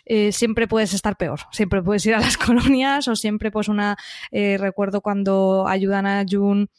[0.06, 3.95] eh, siempre puedes estar peor, siempre puedes ir a las colonias o siempre pues una,
[4.32, 6.69] eh, recuerdo cuando ayudan a Jun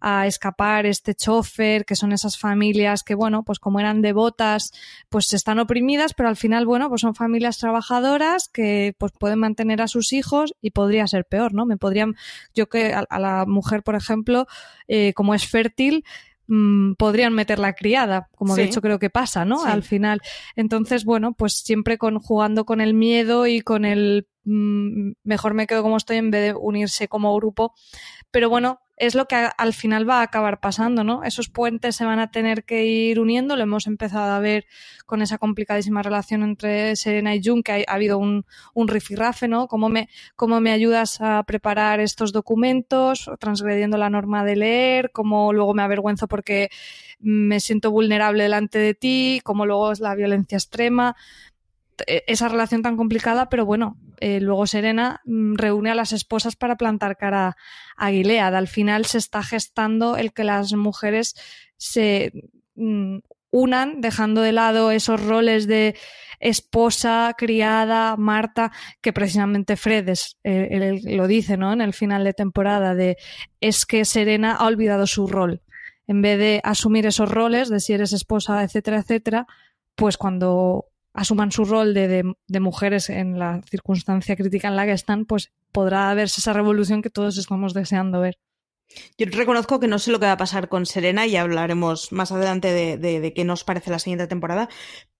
[0.00, 4.72] a escapar este chofer, que son esas familias que, bueno, pues como eran devotas,
[5.08, 9.82] pues están oprimidas, pero al final, bueno, pues son familias trabajadoras que pues pueden mantener
[9.82, 11.66] a sus hijos y podría ser peor, ¿no?
[11.66, 12.14] Me podrían,
[12.54, 14.46] yo que a, la mujer, por ejemplo,
[14.86, 16.04] eh, como es fértil,
[16.50, 19.62] Mm, podrían meter la criada, como de hecho creo que pasa, ¿no?
[19.64, 20.22] Al final.
[20.56, 25.66] Entonces, bueno, pues siempre con, jugando con el miedo y con el mm, mejor me
[25.66, 27.74] quedo como estoy en vez de unirse como grupo.
[28.30, 31.22] Pero bueno, es lo que al final va a acabar pasando, ¿no?
[31.24, 34.66] Esos puentes se van a tener que ir uniendo, lo hemos empezado a ver
[35.06, 39.68] con esa complicadísima relación entre Serena y Jun, que ha, habido un, un rifirrafe, ¿no?
[39.68, 45.10] ¿Cómo me, ¿Cómo me ayudas a preparar estos documentos, transgrediendo la norma de leer?
[45.12, 46.70] ¿Cómo luego me avergüenzo porque
[47.20, 49.40] me siento vulnerable delante de ti?
[49.44, 51.16] ¿Cómo luego es la violencia extrema?
[52.06, 56.56] E, esa relación tan complicada, pero bueno, eh, luego Serena mm, reúne a las esposas
[56.56, 57.56] para plantar cara
[57.96, 58.54] a Gilead.
[58.54, 61.34] Al final se está gestando el que las mujeres
[61.76, 62.32] se
[62.74, 63.18] mm,
[63.50, 65.96] unan, dejando de lado esos roles de
[66.40, 70.08] esposa, criada, Marta, que precisamente Fred
[70.44, 71.72] eh, lo dice ¿no?
[71.72, 73.16] en el final de temporada, de
[73.60, 75.62] es que Serena ha olvidado su rol.
[76.06, 79.46] En vez de asumir esos roles de si eres esposa, etcétera, etcétera,
[79.94, 80.86] pues cuando
[81.18, 86.14] asuman su rol de, mujeres en la circunstancia crítica en la que están, pues podrá
[86.14, 88.38] verse esa revolución que todos estamos deseando ver.
[89.18, 92.32] Yo reconozco que no sé lo que va a pasar con Serena y hablaremos más
[92.32, 94.68] adelante de, qué nos parece la siguiente temporada,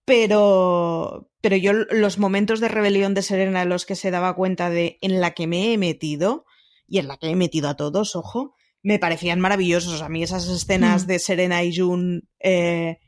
[0.05, 4.71] pero, pero yo los momentos de rebelión de Serena en los que se daba cuenta
[4.71, 6.47] de en la que me he metido
[6.87, 10.01] y en la que he metido a todos, ojo, me parecían maravillosos.
[10.01, 11.07] A mí esas escenas mm.
[11.09, 13.01] de Serena y June eh,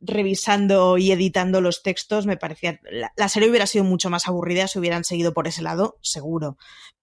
[0.00, 2.80] revisando y editando los textos, me parecía.
[3.16, 6.56] La, serie hubiera sido mucho más aburrida si hubieran seguido por ese lado, seguro.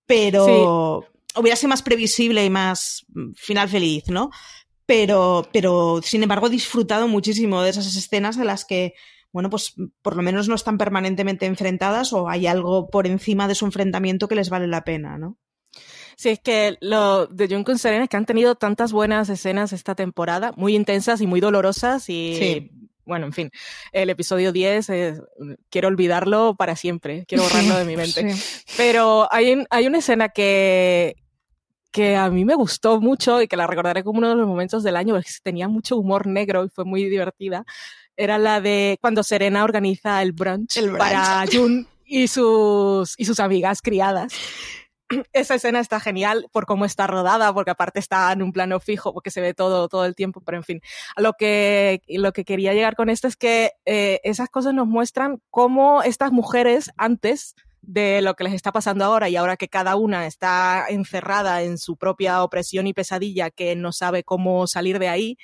[0.06, 1.06] Pero
[1.36, 4.32] hubiera sido más previsible y más mm, final feliz, ¿no?
[4.86, 8.94] Pero, pero, sin embargo, he disfrutado muchísimo de esas escenas en las que,
[9.32, 13.56] bueno, pues por lo menos no están permanentemente enfrentadas o hay algo por encima de
[13.56, 15.38] su enfrentamiento que les vale la pena, ¿no?
[16.18, 19.74] Sí, es que lo de Jun con Serena es que han tenido tantas buenas escenas
[19.74, 22.72] esta temporada, muy intensas y muy dolorosas y
[23.06, 23.52] bueno, en fin,
[23.92, 24.88] el episodio 10,
[25.70, 28.36] quiero olvidarlo para siempre, quiero borrarlo de mi mente.
[28.78, 31.16] Pero hay, hay una escena que,
[31.92, 34.84] que a mí me gustó mucho y que la recordaré como uno de los momentos
[34.84, 37.64] del año, porque tenía mucho humor negro y fue muy divertida.
[38.18, 41.00] Era la de cuando Serena organiza el brunch, el brunch.
[41.00, 44.34] para Jun y sus, y sus amigas criadas.
[45.34, 49.14] esa escena está genial por cómo está rodada, porque aparte está en un plano fijo,
[49.14, 50.82] porque se ve todo, todo el tiempo, pero en fin,
[51.18, 55.42] lo que, lo que quería llegar con esto es que eh, esas cosas nos muestran
[55.50, 59.96] cómo estas mujeres antes de lo que les está pasando ahora y ahora que cada
[59.96, 65.08] una está encerrada en su propia opresión y pesadilla que no sabe cómo salir de
[65.08, 65.38] ahí,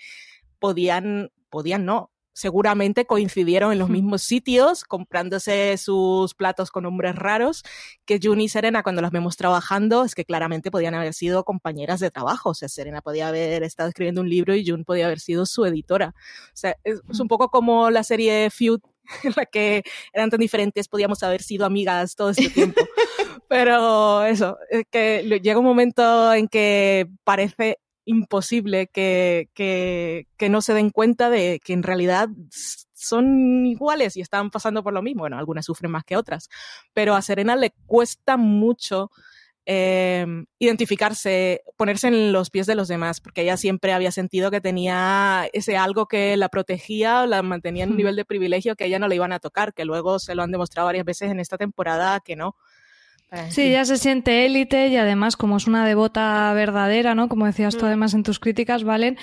[0.60, 7.64] podían, podían no, seguramente coincidieron en los mismos sitios, comprándose sus platos con nombres raros,
[8.04, 12.00] que June y Serena cuando las vemos trabajando, es que claramente podían haber sido compañeras
[12.00, 12.50] de trabajo.
[12.50, 15.66] O sea, Serena podía haber estado escribiendo un libro y June podía haber sido su
[15.66, 16.16] editora.
[16.48, 18.80] O sea, es, un poco como la serie Feud,
[19.24, 22.82] en la que eran tan diferentes, podíamos haber sido amigas todo este tiempo.
[23.50, 27.78] Pero eso, es que llega un momento en que parece
[28.12, 32.30] imposible que, que, que, no se den cuenta de que en realidad
[32.94, 35.22] son iguales y están pasando por lo mismo.
[35.22, 36.50] Bueno, algunas sufren más que otras,
[36.94, 39.12] pero a Serena le cuesta mucho
[39.66, 40.26] eh,
[40.58, 45.48] identificarse, ponerse en los pies de los demás, porque ella siempre había sentido que tenía
[45.54, 49.08] ese algo que la protegía, la mantenía en un nivel de privilegio que ella no
[49.08, 52.20] le iban a tocar, que luego se lo han demostrado varias veces en esta temporada
[52.22, 52.56] que no.
[53.50, 57.30] Sí, ella se siente élite y además como es una devota verdadera, ¿no?
[57.30, 57.88] Como decías tú mm.
[57.88, 59.18] además en tus críticas, Valen,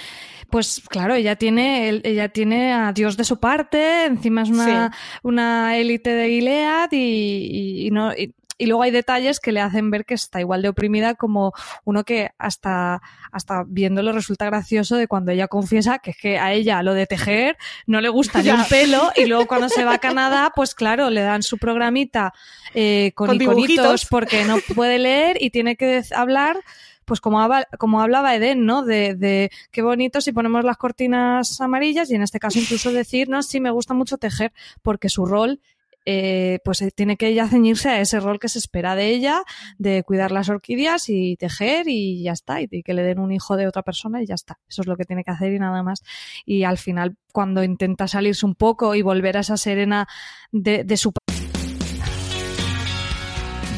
[0.49, 4.93] pues claro, ella tiene, ella tiene a Dios de su parte, encima es una,
[5.23, 8.35] una élite de Gilead y, no, y
[8.67, 11.53] luego hay detalles que le hacen ver que está igual de oprimida como
[11.85, 16.53] uno que hasta, hasta viéndolo resulta gracioso de cuando ella confiesa que es que a
[16.53, 19.95] ella lo de tejer no le gusta ni un pelo y luego cuando se va
[19.95, 22.33] a Canadá, pues claro, le dan su programita
[22.75, 24.07] eh, con, Con iconitos dibujitos.
[24.07, 26.59] porque no puede leer y tiene que hablar
[27.05, 28.83] pues como, habla- como hablaba Eden, ¿no?
[28.85, 33.31] De, de qué bonito si ponemos las cortinas amarillas y en este caso incluso decir,
[33.31, 35.59] no, sí, me gusta mucho tejer, porque su rol,
[36.05, 39.43] eh, pues eh, tiene que ella ceñirse a ese rol que se espera de ella,
[39.79, 43.57] de cuidar las orquídeas y tejer y ya está, y, que le den un hijo
[43.57, 44.59] de otra persona y ya está.
[44.69, 46.03] Eso es lo que tiene que hacer y nada más.
[46.47, 50.09] Y al final, cuando intenta salirse un poco y volver a esa serena
[50.53, 51.13] de, de su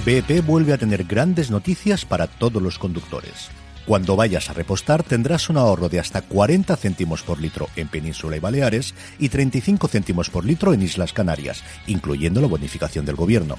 [0.04, 3.50] BP vuelve a tener grandes noticias para todos los conductores.
[3.90, 8.36] Cuando vayas a repostar tendrás un ahorro de hasta 40 céntimos por litro en Península
[8.36, 13.58] y Baleares y 35 céntimos por litro en Islas Canarias, incluyendo la bonificación del gobierno.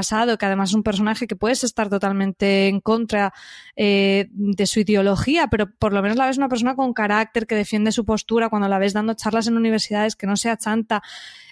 [0.00, 3.34] pasado, que además es un personaje que puedes estar totalmente en contra
[3.76, 7.54] eh, de su ideología, pero por lo menos la ves una persona con carácter, que
[7.54, 11.02] defiende su postura cuando la ves dando charlas en universidades, que no sea chanta.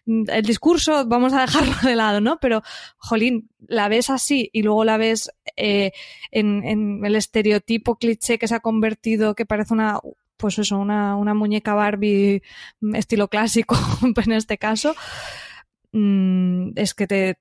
[0.07, 2.39] Mm, El discurso, vamos a dejarlo de lado, ¿no?
[2.41, 2.63] Pero,
[2.97, 5.93] jolín, la ves así y luego la ves eh,
[6.31, 10.01] en, en el estereotipo cliché que se ha convertido, que parece una
[10.39, 12.43] pues eso, una, una muñeca Barbie
[12.81, 13.77] mm, estilo clásico
[14.25, 14.95] en este caso,
[15.93, 17.39] mm, es que te,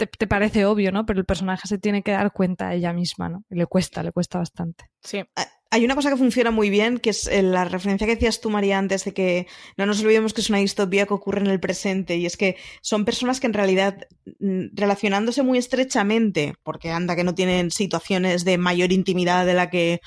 [0.00, 1.04] te, te parece obvio, ¿no?
[1.04, 3.44] Pero el personaje se tiene que dar cuenta a ella misma, ¿no?
[3.50, 4.86] Y le cuesta, le cuesta bastante.
[5.02, 5.22] Sí.
[5.70, 8.48] Hay una cosa que funciona muy bien, que es eh, la referencia que decías tú,
[8.48, 11.60] María, antes de que no nos olvidemos que es una distopía que ocurre en el
[11.60, 14.08] presente, y es que son personas que en realidad,
[14.40, 19.68] mm, relacionándose muy estrechamente, porque anda que no tienen situaciones de mayor intimidad de la
[19.68, 20.00] que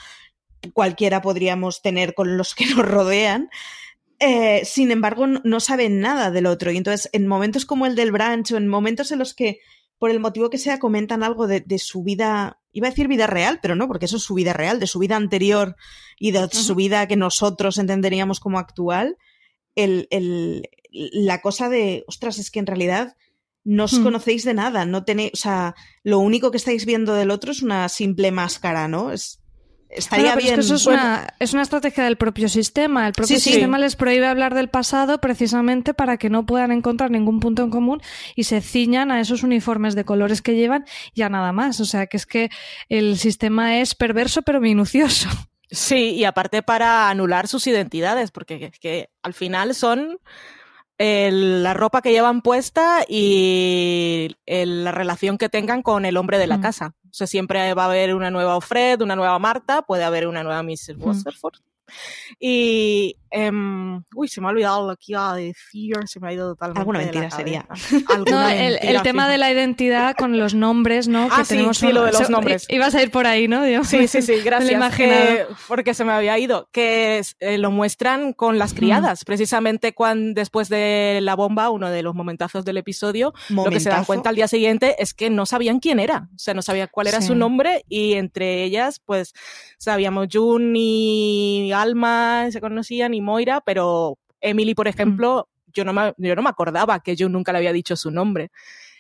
[0.74, 3.50] cualquiera podríamos tener con los que nos rodean,
[4.20, 6.72] eh, sin embargo, no, no saben nada del otro.
[6.72, 9.60] Y entonces, en momentos como el del branch o en momentos en los que,
[10.04, 13.26] por el motivo que sea, comentan algo de, de su vida, iba a decir vida
[13.26, 15.78] real, pero no, porque eso es su vida real, de su vida anterior
[16.20, 19.16] y de su vida que nosotros entenderíamos como actual,
[19.76, 23.16] el, el- la cosa de, ostras, es que en realidad
[23.64, 24.04] no os Hmm.
[24.04, 27.62] conocéis de nada, no tenéis, o sea, lo único que estáis viendo del otro es
[27.62, 29.10] una simple máscara, ¿no?
[29.14, 29.40] Es,
[29.96, 30.60] estaría Bueno, pero bien.
[30.60, 33.08] Es que eso es, una, es una estrategia del propio sistema.
[33.08, 33.50] El propio Sí, sí.
[33.52, 37.70] sistema les prohíbe hablar del pasado precisamente para que no puedan encontrar ningún punto en
[37.70, 38.02] común
[38.36, 41.80] y se ciñan a esos uniformes de colores que llevan y a nada más.
[41.80, 42.50] O sea, que es que
[42.90, 45.30] el sistema es perverso pero minucioso.
[45.72, 50.20] Sí, y aparte para anular sus identidades, porque es que al final son
[51.00, 56.38] el- la ropa que llevan puesta y el- la relación que tengan con el hombre
[56.38, 56.62] de la Mm.
[56.62, 56.94] casa.
[57.14, 60.42] O sea, siempre va a haber una nueva Fred, una nueva Marta, puede haber una
[60.42, 60.96] nueva Mrs.
[60.98, 61.60] Waterford.
[62.40, 66.34] Y, em, uy, se me ha olvidado lo que iba a decir, se me ha
[66.34, 66.80] ido totalmente.
[66.80, 67.64] Alguna mentira sería.
[67.64, 67.98] cabeza.
[68.10, 71.28] Alguna No, el, mentira, el tema de la identidad con los nombres, ¿no?
[71.32, 72.66] Ah, que sí, tenemos sí, lo de los nombres.
[72.70, 73.68] Ibas a ir por ahí, ¿no?
[73.68, 74.72] Yo Sí, sí, sí, gracias.
[74.72, 75.24] imaginado.
[75.24, 76.70] Eh, porque se me había ido.
[76.72, 79.24] Que eh, lo muestran con las criadas.
[79.26, 83.90] Precisamente cuando después de la bomba, uno de los momentazos del episodio, lo que se
[83.90, 86.30] dan cuenta al día siguiente es que no sabían quién era.
[86.36, 87.28] O sea, no sabían cuál era Sí.
[87.28, 89.34] su nombre y entre ellas, pues,
[89.78, 96.14] sabíamos June y Alma, se conocían, y Moira, pero Emily, por ejemplo, yo, no me,
[96.18, 98.52] yo no me acordaba que June nunca le había dicho su nombre.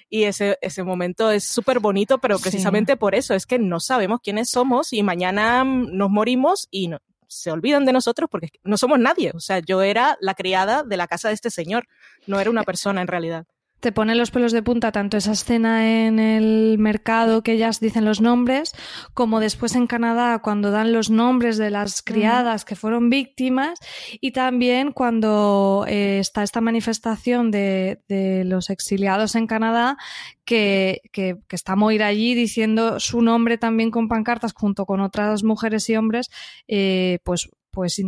[0.09, 2.43] Y ese, ese momento es súper bonito, pero Sí.
[2.43, 6.87] precisamente por eso es que no sabemos quiénes somos y mañana mm, nos morimos y
[6.89, 9.31] no- se olvidan de nosotros porque no somos nadie.
[9.33, 11.87] O sea, yo era la criada de la casa de este señor,
[12.27, 13.45] no era una persona en realidad.
[13.83, 18.05] Te pone los pelos de punta tanto esa escena en el mercado que ellas dicen
[18.05, 18.71] los nombres,
[19.13, 23.77] como después en Canadá cuando dan los nombres de las criadas que fueron víctimas
[24.21, 29.97] y también cuando eh, está esta manifestación de, de los exiliados en Canadá
[30.45, 35.43] que, que, que está Moira allí diciendo su nombre también con pancartas junto con otras
[35.43, 36.29] mujeres y hombres,
[36.69, 37.99] eh, pues pues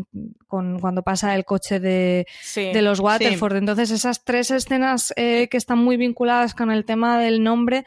[0.48, 3.04] con, cuando pasa el coche de, Sí, de los sí.
[3.04, 3.56] Waterford.
[3.58, 7.84] Entonces, esas tres escenas eh, que están muy vinculadas con el tema del nombre,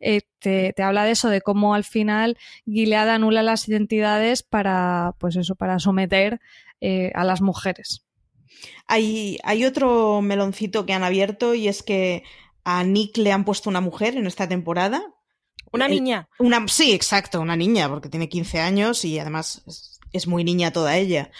[0.00, 5.14] eh, te, te habla de eso, de cómo al final Gilead anula las identidades para,
[5.18, 6.40] pues eso, para someter
[6.80, 8.04] eh, a las mujeres.
[8.88, 12.24] Hay, hay otro meloncito que han abierto y es que
[12.64, 15.14] a Nick le han puesto una mujer en esta temporada.
[15.72, 16.28] Una niña.
[16.40, 19.62] Una, sí, exacto, una niña, porque tiene 15 años y además
[20.12, 21.30] es, muy niña toda ella.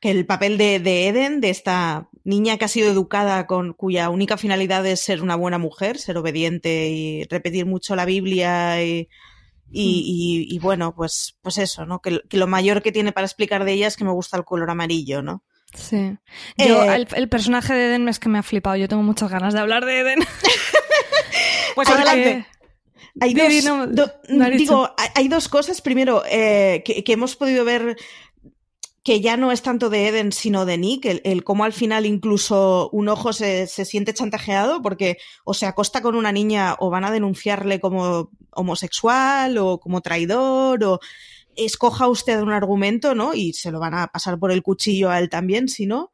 [0.00, 4.10] Que el papel de, de, Eden, de esta niña que ha sido educada con cuya
[4.10, 9.08] única finalidad es ser una buena mujer, ser obediente y repetir mucho la Biblia y,
[9.70, 12.00] y, y, y bueno, pues, pues eso, ¿no?
[12.00, 14.44] Que, que, lo mayor que tiene para explicar de ella es que me gusta el
[14.44, 15.44] color amarillo, ¿no?
[15.74, 16.18] Sí.
[16.58, 18.76] Yo, eh, el, el, personaje de Eden es que me ha flipado.
[18.76, 20.18] Yo tengo muchas ganas de hablar de Eden.
[21.74, 22.46] pues adelante.
[23.20, 24.10] Hay dos, no, do,
[24.56, 25.80] digo, hay dos cosas.
[25.80, 27.96] Primero, eh, que, que, hemos podido ver
[29.04, 32.06] que ya no es tanto de Eden, sino de Nick, el, el cómo al final
[32.06, 36.88] incluso un ojo se, se, siente chantajeado porque o se acosta con una niña o
[36.88, 41.00] van a denunciarle como homosexual o como traidor o
[41.56, 43.34] escoja usted un argumento, ¿no?
[43.34, 46.12] Y se lo van a pasar por el cuchillo a él también, si no.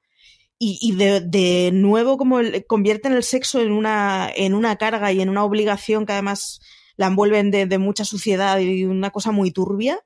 [0.59, 5.13] Y, y de, de, nuevo como el, convierten el sexo en una, en una carga
[5.13, 6.61] y en una obligación que además
[6.99, 10.01] la envuelven de, mucha suciedad y una cosa muy turbia.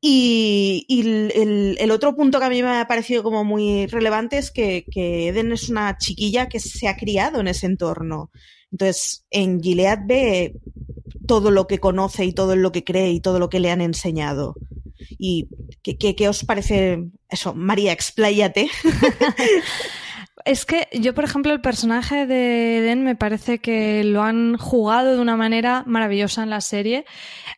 [0.00, 0.86] Y,
[1.80, 5.28] el, otro punto que a mí me ha parecido como muy relevante es que, que,
[5.28, 8.30] Eden es una chiquilla que se ha criado en ese entorno.
[8.70, 10.54] Entonces, en Gilead ve
[11.26, 13.80] todo lo que conoce y todo lo que cree y todo lo que le han
[13.80, 14.54] enseñado.
[15.18, 15.48] ¿Y
[15.82, 17.54] qué, qué, qué os parece eso?
[17.54, 18.68] María, expláyate.
[20.48, 25.14] Es que yo, por ejemplo, el personaje de Eden me parece que lo han jugado
[25.14, 27.04] de una manera maravillosa en la serie.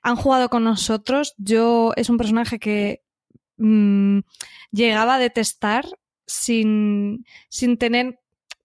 [0.02, 1.34] Han jugado con nosotros.
[1.38, 3.04] Yo es un personaje que
[3.58, 4.18] mmm,
[4.72, 5.86] llegaba a detestar
[6.26, 8.18] sin, sin tener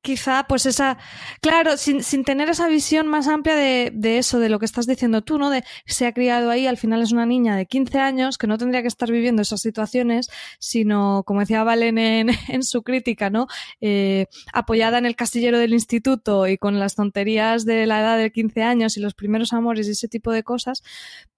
[0.05, 0.99] quizá pues esa,
[1.41, 4.85] claro, sin, sin tener esa visión más amplia de, de, eso, de lo que estás
[4.85, 5.49] diciendo tú, ¿no?
[5.49, 8.59] De se ha criado ahí, al final es una niña de 15 años que no
[8.59, 10.29] tendría que estar viviendo esas situaciones,
[10.59, 13.47] sino, como decía Valen en, en su crítica, ¿no?
[13.81, 18.31] Eh, apoyada en el castillero del instituto y con las tonterías de la edad de
[18.31, 20.83] 15 años y los primeros amores y ese tipo de cosas,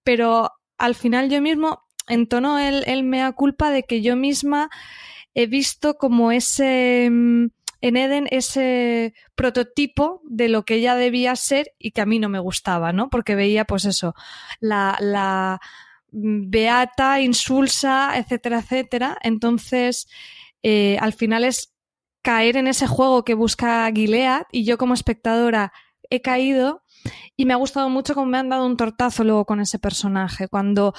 [0.04, 4.70] pero al final yo mismo entonó el, el mea culpa de que yo misma
[5.34, 7.10] he visto como ese
[7.82, 12.30] en Eden ese prototipo de lo que ella debía ser y que a mí no
[12.30, 13.10] me gustaba, ¿no?
[13.10, 14.16] Porque veía, pues eso,
[14.60, 15.60] la, la
[16.12, 19.18] beata, insulsa, etcétera, etcétera.
[19.22, 20.08] Entonces,
[20.64, 21.74] eh, al final es
[22.22, 25.72] caer en ese juego que busca Gilead y yo como espectadora
[26.10, 26.84] he caído
[27.36, 30.48] y me ha gustado mucho como me han dado un tortazo luego con ese personaje.
[30.48, 30.94] Cuando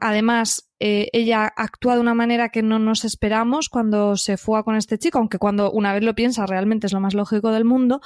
[0.00, 4.76] además, eh, ella actúa de una manera que no nos esperamos cuando se fuga con
[4.76, 8.00] este chico, aunque cuando una vez lo piensa realmente es lo más lógico del mundo,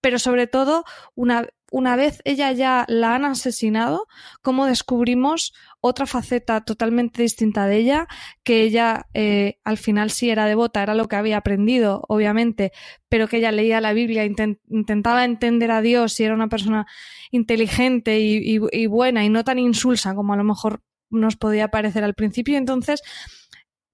[0.00, 4.06] pero sobre todo, una, una vez ella ya la han asesinado,
[4.40, 8.06] cómo descubrimos otra faceta totalmente distinta de ella,
[8.44, 12.72] que ella eh, al final sí era devota, era lo que había aprendido, obviamente,
[13.08, 16.86] pero que ella leía la Biblia, intent, intentaba entender a Dios y era una persona
[17.30, 22.04] inteligente y, y buena y no tan insulsa como a lo mejor nos podía parecer
[22.04, 22.58] al principio.
[22.58, 23.02] Entonces,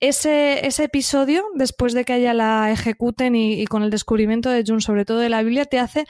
[0.00, 4.80] ese, ese episodio, después de que ella la ejecuten y, con el descubrimiento de June,
[4.80, 6.06] sobre todo de la Biblia, te hace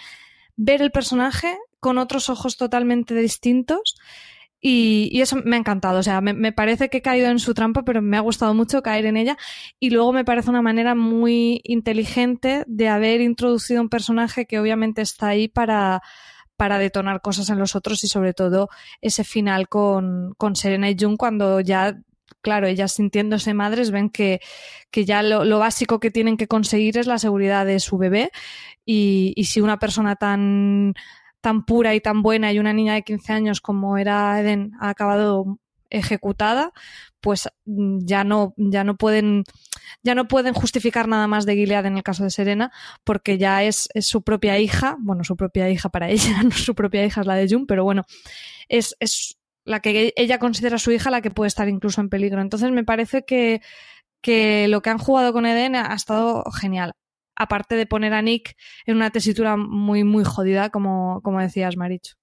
[0.57, 3.97] ver el personaje con otros ojos totalmente distintos.
[4.65, 5.99] Y, y eso me ha encantado.
[5.99, 8.55] O sea, me, me, parece que he caído en su trampa, pero me ha gustado
[8.55, 9.37] mucho caer en ella.
[9.81, 15.03] Y luego me parece una manera muy inteligente de haber introducido un personaje que obviamente
[15.03, 16.01] está ahí para,
[16.63, 18.69] para detonar cosas en los otros y sobre todo
[19.01, 21.99] ese final con, con Serena y Jung cuando ya
[22.41, 24.41] claro, ellas sintiéndose madres ven que,
[24.93, 28.31] que ya lo, lo, básico que tienen que conseguir es la seguridad de su bebé.
[28.87, 30.95] Y, y, si una persona tan,
[31.41, 34.91] tan pura y tan buena y una niña de 15 años como era Eden ha
[34.91, 35.59] acabado
[35.91, 36.73] ejecutada,
[37.21, 39.43] pues ya no, ya no pueden,
[40.03, 42.73] ya no pueden justificar nada más de Gilead en el caso de Serena,
[43.05, 47.05] porque ya es, su propia hija, bueno, su propia hija para ella, no su propia
[47.05, 48.05] hija es la de June, pero bueno,
[48.69, 52.41] es, es la que ella considera su hija la que puede estar incluso en peligro.
[52.41, 53.63] Entonces me parece que,
[54.21, 56.95] que lo que han jugado con Eden ha estado genial.
[57.37, 58.57] Aparte de poner a Nick
[58.87, 62.15] en una tesitura muy, muy jodida, como, como decías, Maricho.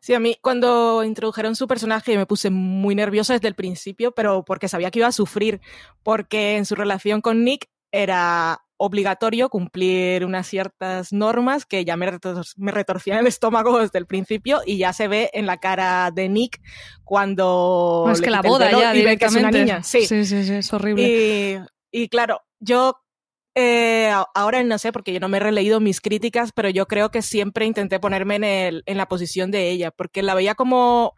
[0.00, 4.44] Sí, a mí cuando introdujeron su personaje me puse muy nerviosa desde el principio, pero
[4.44, 5.60] porque sabía que iba a sufrir,
[6.02, 12.10] porque en su relación con Nick era obligatorio cumplir unas ciertas normas que ya me,
[12.10, 16.10] retor me retorcían el estómago desde el principio y ya se ve en la cara
[16.12, 16.60] de Nick
[17.04, 19.82] cuando no, es que la boda ya y ve que es una niña.
[19.82, 21.66] Sí, sí, sí, sí es horrible.
[21.92, 23.00] Y, y claro, yo
[23.60, 27.10] eh, ahora no sé, porque yo no me he releído mis críticas, pero yo creo
[27.10, 31.16] que siempre intenté ponerme en, el, en la posición de ella, porque la veía como,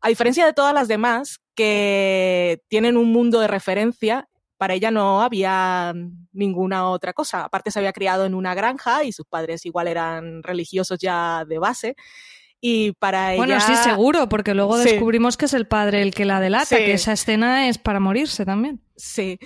[0.00, 5.22] a diferencia de todas las demás, que tienen un mundo de referencia, para ella no
[5.22, 5.94] había
[6.32, 7.44] ninguna otra cosa.
[7.44, 11.58] Aparte se había criado en una granja y sus padres igual eran religiosos ya de
[11.60, 11.94] base.
[12.60, 13.44] Y para ella...
[13.44, 16.94] Bueno, sí, seguro, porque luego descubrimos que es el padre el que la delata, que
[16.94, 18.80] esa escena es para morirse también.
[18.96, 19.38] Sí.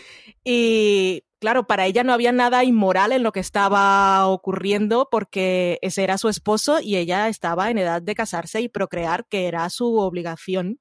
[0.42, 6.04] Y claro, para ella no había nada inmoral en lo que estaba ocurriendo porque ese
[6.04, 9.96] era su esposo y ella estaba en edad de casarse y procrear, que era su
[9.98, 10.80] obligación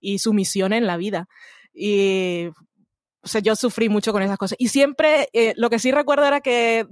[0.00, 1.28] y su misión en la vida.
[1.74, 2.48] Y
[3.26, 4.56] o sea, yo sufrí mucho con esas cosas.
[4.56, 6.86] Y siempre, eh, lo que sí recuerdo era que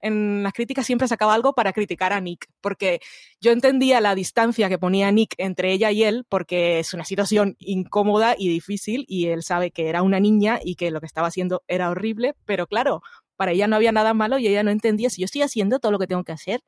[0.00, 3.00] en las críticas siempre sacaba algo para criticar a Nick, porque
[3.38, 7.54] yo entendía la distancia que ponía Nick entre ella y él, porque es una situación
[7.58, 11.28] incómoda y difícil, y él sabe que era una niña y que lo que estaba
[11.28, 13.02] haciendo era horrible, pero claro,
[13.36, 15.92] para ella no había nada malo y ella no entendía si yo estoy haciendo todo
[15.92, 16.62] lo que tengo que hacer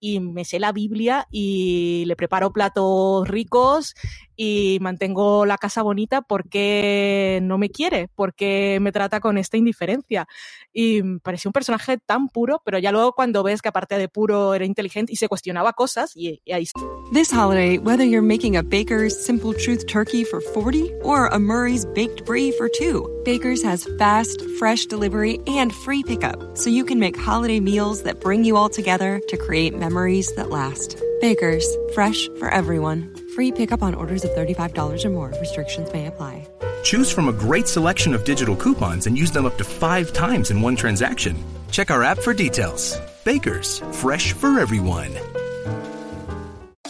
[0.00, 3.94] y me sé la Biblia y le preparo platos ricos
[4.36, 10.26] y mantengo la casa bonita porque no me quiere, porque me trata con esta indiferencia.
[10.72, 14.08] Y me pareció un personaje tan puro, pero ya luego cuando ves que aparte de
[14.08, 16.66] puro era inteligente y se cuestionaba cosas y, y ahí
[17.12, 21.86] This holiday, whether you're making a Baker's Simple Truth turkey for 40 or a Murray's
[21.94, 27.00] baked brie for 2, Baker's has fast, fresh delivery and free pickup so you can
[27.00, 30.96] make holiday meals that bring you all together to create memories that last.
[31.20, 33.12] Baker's, fresh for everyone.
[33.34, 35.34] Free pickup on orders of $35 or more.
[35.40, 36.46] Restrictions may apply.
[36.84, 40.52] Choose from a great selection of digital coupons and use them up to five times
[40.52, 41.36] in one transaction.
[41.72, 42.96] Check our app for details.
[43.24, 45.10] Bakers, fresh for everyone.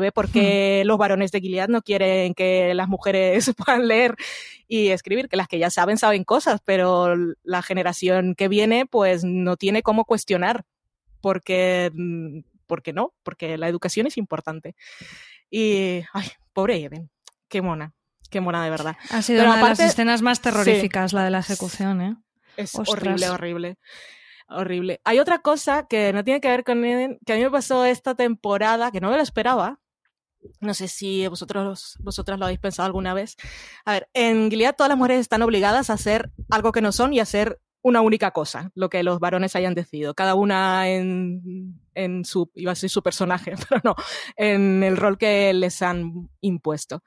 [0.00, 4.16] ve porque los varones de Gilead no quieren que las mujeres puedan leer
[4.68, 9.24] y escribir, que las que ya saben saben cosas, pero la generación que viene pues
[9.24, 10.64] no tiene cómo cuestionar,
[11.20, 14.74] porque, mm, porque no, porque la educación es importante.
[15.50, 17.10] Y, ay, pobre Eden,
[17.48, 17.92] qué mona,
[18.30, 18.96] qué mona de verdad.
[19.10, 22.16] Ha sido una de las escenas más terroríficas, la de la ejecución, ¿eh?
[22.56, 23.76] Es horrible, horrible
[24.48, 25.00] horrible.
[25.04, 27.84] Hay otra cosa que no tiene que ver con Eden, que a mí me pasó
[27.84, 29.80] esta temporada, que no me lo esperaba,
[30.60, 33.36] no sé si vosotros, vosotras lo habéis pensado alguna vez.
[33.84, 37.12] A ver, en Gilead todas las mujeres están obligadas a hacer algo que no son
[37.12, 41.78] y a hacer una única cosa, lo que los varones hayan decidido, cada una en,
[41.94, 43.94] en su, iba a decir su personaje, pero no,
[44.36, 47.02] en el rol que les han impuesto.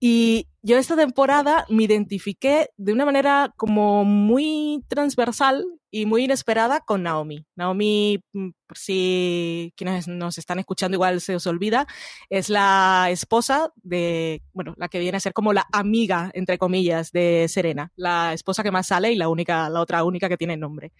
[0.00, 6.80] Y yo esta temporada me identifiqué de una manera como muy transversal y muy inesperada
[6.80, 7.46] con Naomi.
[7.54, 11.86] Naomi, mm, si quienes nos están escuchando igual se os olvida,
[12.28, 17.12] es la esposa de, bueno, la que viene a ser como la amiga, entre comillas,
[17.12, 20.56] de Serena, la esposa que más sale y la única, la otra única que tiene
[20.56, 20.92] nombre.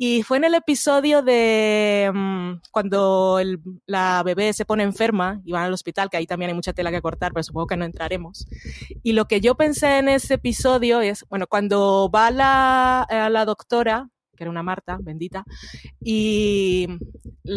[0.00, 3.40] Y fue en el episodio de mm, cuando
[3.84, 6.92] la bebé se pone enferma y van al hospital, que ahí también hay mucha tela
[6.92, 8.46] que cortar, pero supongo que no entraremos.
[9.02, 13.44] Y lo que yo pensé en ese episodio es, bueno, cuando va la, a la
[13.44, 15.44] doctora, que era una Marta, bendita,
[16.00, 16.86] y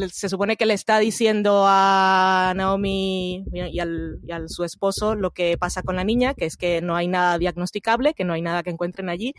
[0.09, 5.29] se supone que le está diciendo a Naomi y al, y al su esposo lo
[5.29, 8.41] que pasa con la niña, que es que no hay nada diagnosticable, que no hay
[8.41, 9.35] nada que encuentren allí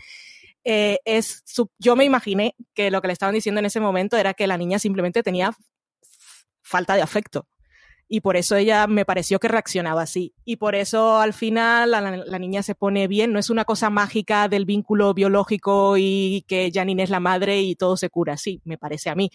[0.63, 1.43] eh, es,
[1.79, 4.57] yo me imaginé que lo que le estaban diciendo en ese momento era que la
[4.57, 5.51] niña simplemente tenía
[6.61, 7.47] falta de afecto.
[8.07, 10.35] Y por eso ella me pareció que reaccionaba así.
[10.45, 13.31] Y por eso al final la, niña se pone bien.
[13.33, 17.75] No es una cosa mágica del vínculo biológico y que Janine es la madre y
[17.75, 19.31] todo se cura así, me parece a mí.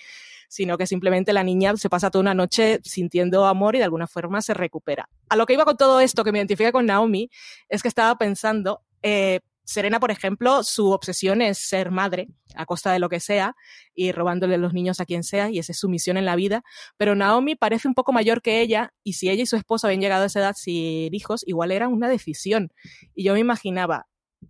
[0.48, 4.06] Sino que simplemente la niña se pasa toda una noche sintiendo amor y de alguna
[4.06, 5.08] forma se recupera.
[5.28, 7.30] A lo que iba con todo esto, que me identifica con Naomi,
[7.68, 12.90] es que estaba pensando, eh, Serena, por ejemplo, su obsesión es ser madre a costa
[12.90, 13.54] de lo que sea
[13.94, 16.62] y robándole los niños a quien sea y esa es su misión en la vida.
[16.96, 20.00] Pero Naomi parece un poco mayor que ella y si ella y su esposo habían
[20.00, 22.72] llegado a esa edad sin hijos, igual era una decisión.
[23.14, 24.06] Y yo me imaginaba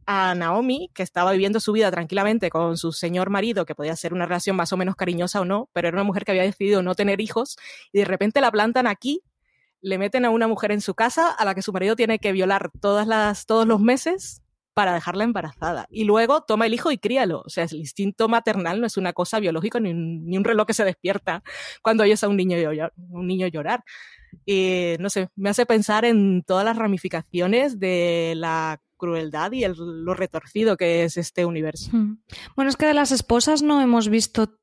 [0.06, 4.14] a Naomi, que estaba viviendo su vida tranquilamente con su señor marido, que podía ser
[4.14, 6.80] una relación más o menos cariñosa o no, pero era una mujer que había decidido
[6.80, 7.56] no tener hijos
[7.90, 9.24] y de repente la plantan aquí
[9.80, 12.30] le meten a una mujer en su casa a la que su marido tiene que
[12.30, 14.42] violar todas las, todos los meses
[14.79, 15.89] para dejarla embarazada.
[15.91, 17.43] Y luego toma el hijo y críalo.
[17.45, 20.68] O sea, el instinto maternal no es una cosa biológica ni un, ni un reloj
[20.68, 21.43] que se despierta
[21.83, 22.93] cuando oyes a un niño llorar.
[23.11, 23.83] Un niño llorar.
[24.47, 29.74] Y no sé, me hace pensar en todas las ramificaciones de la crueldad y el,
[29.76, 31.91] lo retorcido que es este universo.
[32.55, 34.61] Bueno, es que de las esposas no hemos visto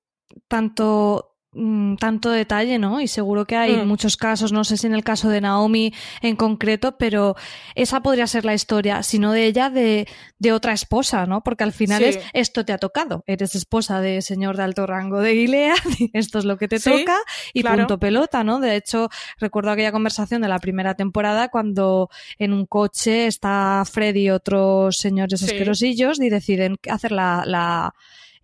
[0.47, 2.99] tanto Mm, tanto detalle, ¿no?
[2.99, 3.87] Y seguro que hay Mm.
[3.87, 7.37] muchos casos, no sé si en el caso de Naomi en concreto, pero
[7.75, 10.05] esa podría ser la historia, si no de ella, de,
[10.37, 11.43] de otra esposa, ¿no?
[11.43, 12.09] Porque al final Sí.
[12.09, 15.75] es, esto te ha tocado, eres esposa de señor de alto rango de Gilead,
[16.13, 17.15] esto es lo que te Sí, toca,
[17.53, 17.77] y claro.
[17.83, 18.59] punto pelota, ¿no?
[18.59, 19.07] De hecho,
[19.39, 24.97] recuerdo aquella conversación de la primera temporada cuando en un coche está Freddy y otros
[24.97, 25.45] señores Sí.
[25.45, 27.93] asquerosillos y deciden hacer la, la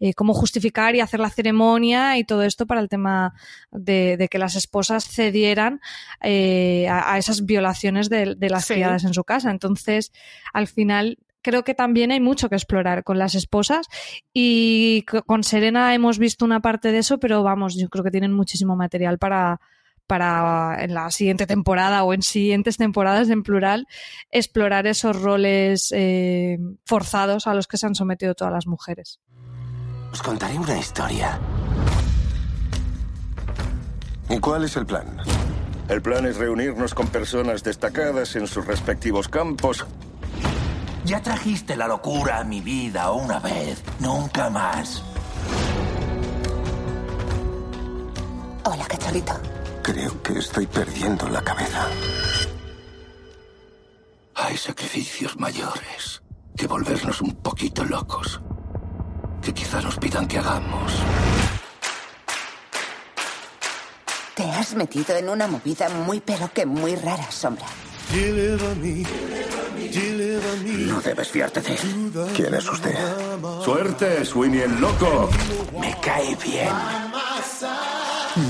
[0.01, 3.33] eh, cómo justificar y hacer la ceremonia y todo esto para el tema
[3.71, 5.79] de, de que las esposas cedieran
[6.21, 8.73] eh, a, a esas violaciones de, de las Sí.
[8.73, 9.49] criadas en su casa.
[9.51, 10.11] Entonces,
[10.53, 13.87] al final, creo que también hay mucho que explorar con las esposas
[14.33, 18.11] y co- con Serena hemos visto una parte de eso, pero vamos, yo creo que
[18.11, 19.61] tienen muchísimo material para
[20.07, 23.87] para en la siguiente temporada o en siguientes temporadas en plural
[24.29, 29.21] explorar esos roles eh, forzados a los que se han sometido todas las mujeres.
[30.11, 31.39] Os contaré una historia.
[34.29, 35.17] ¿Y cuál es el plan?
[35.87, 39.85] El plan es reunirnos con personas destacadas en sus respectivos campos.
[41.05, 45.03] Ya trajiste la locura a mi vida una vez, nunca más.
[48.63, 49.33] Hola, cachorrito.
[49.81, 51.87] Creo que estoy perdiendo la cabeza.
[54.35, 56.21] Hay sacrificios mayores
[56.55, 58.39] que volvernos un poquito locos.
[59.41, 60.93] Que quizá nos pidan que hagamos.
[64.35, 67.65] Te has metido en una movida muy pero que muy rara, Sombra.
[70.87, 72.11] No debes fiarte de él.
[72.35, 72.95] ¿Quién es usted?
[73.63, 75.29] Suerte, Sweeney el loco.
[75.79, 76.69] Me cae bien.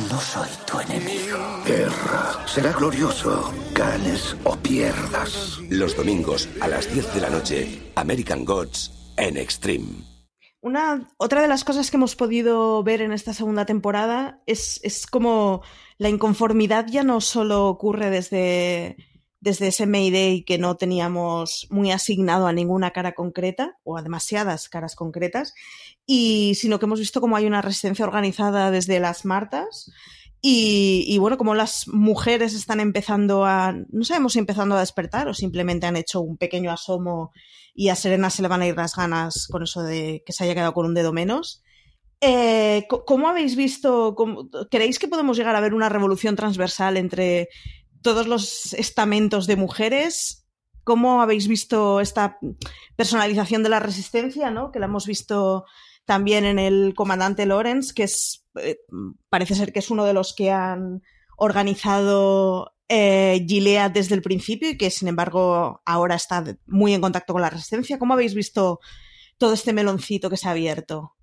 [0.09, 1.37] No soy tu enemigo.
[1.65, 2.47] Guerra.
[2.47, 5.57] Será glorioso, ganes o pierdas.
[5.69, 10.10] Los domingos a las 10 de la noche, American Gods en Extreme.
[10.61, 15.07] Una, otra de las cosas que hemos podido ver en esta segunda temporada es, es
[15.07, 15.63] como
[15.97, 18.95] la inconformidad ya no solo ocurre desde,
[19.39, 24.69] desde ese Mayday que no teníamos muy asignado a ninguna cara concreta o a demasiadas
[24.69, 25.55] caras concretas,
[26.05, 29.91] y, sino que hemos visto como hay una resistencia organizada desde las Martas
[30.43, 35.33] y, bueno, como las mujeres están empezando a, no sabemos si empezando a despertar o
[35.33, 37.31] simplemente han hecho un pequeño asomo
[37.75, 40.43] y a Serena se le van a ir las ganas con eso de que se
[40.43, 41.61] haya quedado con un dedo menos.
[42.21, 47.49] Eh, ¿Cómo habéis visto, cómo- creéis que podemos llegar a ver una revolución transversal entre
[48.01, 50.47] todos los estamentos de mujeres?
[50.83, 52.39] ¿Cómo habéis visto esta
[52.95, 54.71] personalización de la resistencia, ¿no?
[54.71, 55.65] que la hemos visto
[56.05, 58.79] también en el comandante Lawrence, que es, eh,
[59.29, 61.01] parece ser que es uno de los que han
[61.37, 67.33] organizado eh, Gilead desde el principio y que sin embargo ahora está muy en contacto
[67.33, 67.97] con la resistencia.
[67.97, 68.79] ¿Cómo habéis visto
[69.37, 71.15] todo este meloncito que se ha abierto?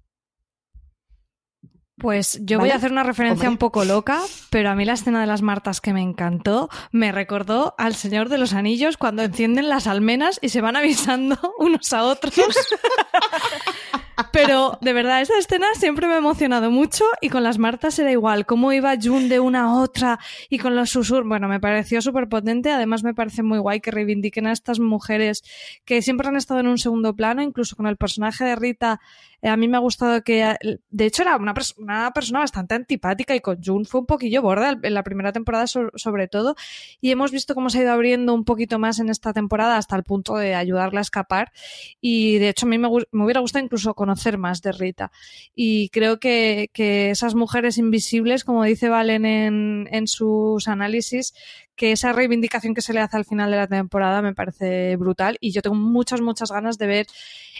[1.98, 2.68] Pues yo ¿Vale?
[2.68, 3.54] voy a hacer una referencia Hombre.
[3.54, 7.10] un poco loca, pero a mí la escena de las Martas que me encantó me
[7.10, 11.92] recordó al Señor de los Anillos cuando encienden las almenas y se van avisando unos
[11.92, 12.34] a otros.
[14.32, 18.10] Pero de verdad, esa escena siempre me ha emocionado mucho y con las Martas era
[18.10, 21.28] igual, cómo iba Jun de una a otra y con los susurros.
[21.28, 25.42] Bueno, me pareció súper potente, además me parece muy guay que reivindiquen a estas mujeres
[25.84, 29.00] que siempre han estado en un segundo plano, incluso con el personaje de Rita.
[29.42, 32.74] Eh, a mí me ha gustado que, eh, de hecho, era una, una persona bastante
[32.74, 36.54] antipática y con Jun fue un poquillo borda en la primera temporada so- sobre todo
[37.00, 39.96] y hemos visto cómo se ha ido abriendo un poquito más en esta temporada hasta
[39.96, 41.52] el punto de ayudarla a escapar
[42.00, 45.10] y de hecho a mí me, me hubiera gustado incluso conocer más de Rita
[45.54, 51.34] y creo que, que esas mujeres invisibles como dice Valen en, en sus análisis
[51.76, 55.36] que esa reivindicación que se le hace al final de la temporada me parece brutal
[55.40, 57.06] y yo tengo muchas muchas ganas de ver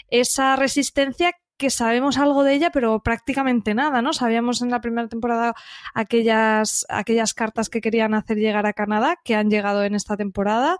[0.09, 4.13] esa resistencia que sabemos algo de ella, pero prácticamente nada, ¿no?
[4.13, 5.53] Sabíamos en la primera temporada
[5.93, 10.77] aquellas, aquellas cartas que querían hacer llegar a Canadá, que han llegado en esta temporada,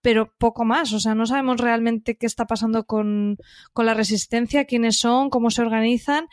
[0.00, 0.92] pero poco más.
[0.92, 3.38] O sea, no sabemos realmente qué está pasando con,
[3.72, 6.28] con la resistencia, quiénes son, cómo se organizan.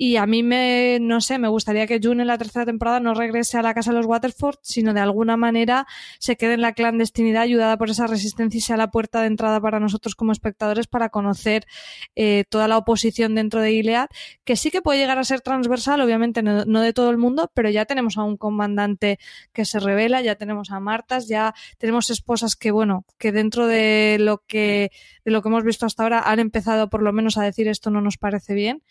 [0.00, 3.14] Y a mí me, no sé, me gustaría que June en la tercera temporada no
[3.14, 5.88] regrese a la casa de los Waterford, sino de alguna manera
[6.20, 9.60] se quede en la clandestinidad ayudada por esa resistencia y sea la puerta de entrada
[9.60, 11.66] para nosotros como espectadores para conocer
[12.14, 14.06] eh, toda la oposición dentro de Gilead,
[14.44, 17.68] que sí que puede llegar a ser transversal, obviamente no, de todo el mundo, pero
[17.68, 19.18] ya tenemos a un comandante
[19.52, 24.18] que se revela, ya tenemos a Martas, ya tenemos esposas que, bueno, que dentro de
[24.20, 24.92] lo que,
[25.24, 27.90] de lo que hemos visto hasta ahora han empezado por lo menos a decir esto
[27.90, 28.84] no nos parece bien.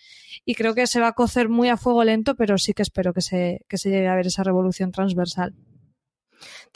[0.45, 3.13] Y creo que se va a cocer muy a fuego lento, pero sí que espero
[3.13, 5.53] que se, que se llegue a ver esa revolución transversal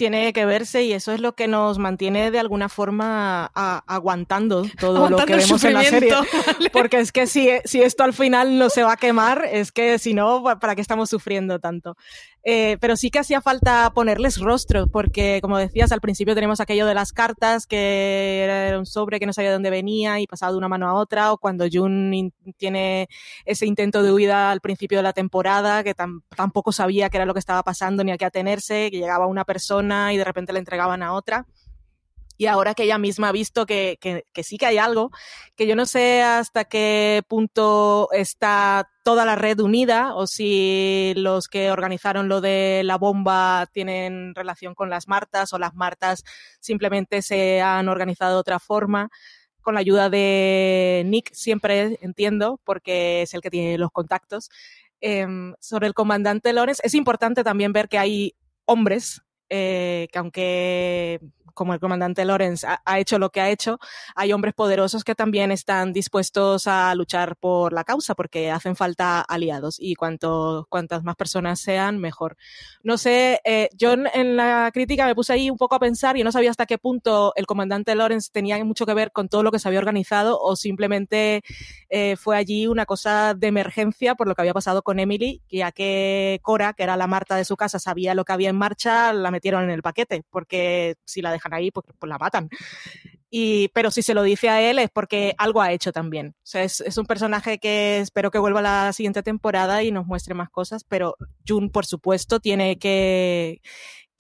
[0.02, 4.64] tiene que verse y eso es lo que nos mantiene de alguna forma a, aguantando
[4.80, 6.12] todo lo que vemos en la serie.
[6.74, 10.00] Porque es que si, si esto al final no se va a quemar, es que
[10.00, 11.96] si no, ¿para qué estamos sufriendo tanto?
[12.44, 16.88] Eh, pero sí que hacía falta ponerles rostro, porque como decías, al principio tenemos aquello
[16.88, 20.52] de las cartas, que era un sobre que no sabía de dónde venía y pasaba
[20.52, 23.10] de una mano a otra, o cuando Jun tiene
[23.46, 27.34] ese intento de huida al principio de la temporada, que tampoco sabía qué era lo
[27.34, 30.60] que estaba pasando ni a qué atenerse, que llegaba una persona y de repente le
[30.60, 31.46] entregaban a otra
[32.42, 35.12] y ahora que ella misma ha visto que, que, sí que hay algo,
[35.56, 41.48] que yo no sé hasta qué punto está toda la red unida o si los
[41.48, 46.24] que organizaron lo de la bomba tienen relación con las Martas o las Martas
[46.60, 49.12] simplemente se han organizado de otra forma
[49.62, 54.50] con la ayuda de Nick, siempre entiendo, porque es el que tiene los contactos.
[55.00, 58.34] Em, sobre el comandante Lawrence, es importante también ver que hay
[58.66, 59.22] hombres
[59.54, 61.20] eh, que aunque
[61.54, 63.80] como el comandante Lorenz ha, hecho lo que ha hecho,
[64.16, 69.22] hay hombres poderosos que también están dispuestos a luchar por la causa porque hacen falta
[69.22, 72.38] aliados y cuanto, cuantas más personas sean, mejor.
[72.84, 76.24] No sé, eh, yo en la crítica me puse ahí un poco a pensar y
[76.24, 79.52] no sabía hasta qué punto el comandante Lorenz tenía mucho que ver con todo lo
[79.52, 81.44] que se había organizado o simplemente
[81.90, 85.72] eh, fue allí una cosa de emergencia por lo que había pasado con Emily, ya
[85.72, 89.14] que Cora, que era la Marta de su casa, sabía lo que había en marcha,
[89.14, 92.50] la metieron en el paquete, porque si la ahí, pues, pues, la matan.
[93.30, 96.36] Y, pero si se lo dice a él es porque algo ha hecho también.
[96.54, 100.34] Es, es, un personaje que espero que vuelva a la siguiente temporada y nos muestre
[100.34, 101.16] más cosas, pero
[101.48, 103.62] Jun, por supuesto, tiene que,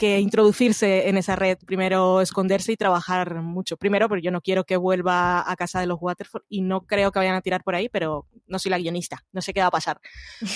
[0.02, 3.78] que introducirse en esa red, primero esconderse y trabajar mucho.
[3.78, 7.12] Primero, porque yo no quiero que vuelva a casa de los Waterford y no creo
[7.12, 9.68] que vayan a tirar por ahí, pero no soy la guionista, no sé qué va
[9.68, 10.02] a pasar.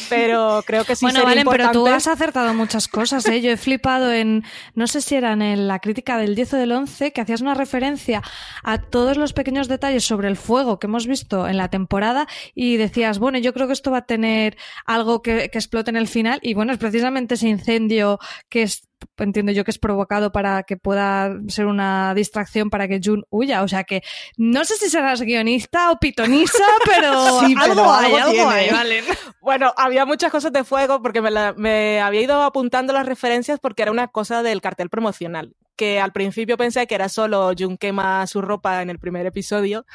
[0.09, 3.39] Pero creo que sí Bueno, Valen, pero tú has acertado muchas cosas, ¿eh?
[3.39, 4.43] Yo he flipado en,
[4.73, 7.53] no sé si era en la crítica del 10 o del 11, que hacías una
[7.53, 8.23] referencia
[8.63, 12.25] a todos los pequeños detalles sobre el fuego que hemos visto en la temporada
[12.55, 15.97] y decías, bueno, yo creo que esto va a tener algo que, que explote en
[15.97, 18.17] el final y bueno, es precisamente ese incendio
[18.49, 18.87] que es
[19.17, 23.63] entiendo yo que es provocado para que pueda ser una distracción para que Jun huya.
[23.63, 24.03] O sea que
[24.37, 29.03] no sé si serás guionista o pitonisa, pero, sí, algo, hay, algo, hay, vale.
[29.41, 33.83] Bueno, había muchas cosas de fuego porque me, me había ido apuntando las referencias porque
[33.83, 38.25] era una cosa del cartel promocional que al principio pensé que era solo Jun quema
[38.27, 39.85] su ropa en el primer episodio,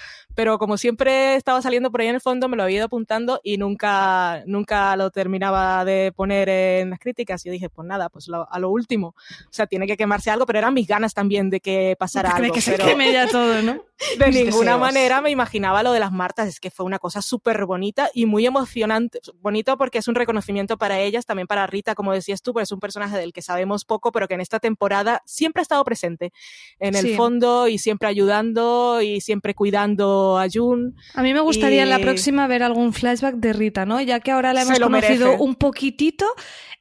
[0.40, 3.42] pero como siempre estaba saliendo por ahí en el fondo, me lo había ido apuntando
[3.44, 7.44] y nunca, nunca lo terminaba de poner en las críticas.
[7.44, 9.08] Y yo dije, pues nada, pues a lo último.
[9.08, 12.54] O sea, tiene que quemarse algo, pero eran mis ganas también de que pasara algo.
[12.54, 13.84] Que se queme ya todo, ¿no?
[14.18, 17.66] De ninguna manera me imaginaba lo de las Martas, es que fue una cosa súper
[17.66, 19.20] bonita y muy emocionante.
[19.42, 22.72] Bonito porque es un reconocimiento para ellas, también para Rita, como decías tú, porque es
[22.72, 26.32] un personaje del que sabemos poco, pero que en esta temporada siempre ha estado presente
[26.78, 30.96] en el fondo y siempre ayudando y siempre cuidando a Jun.
[31.14, 34.00] A mí me gustaría en la próxima ver algún flashback de Rita, ¿no?
[34.00, 36.26] Ya que ahora la hemos conocido un poquitito,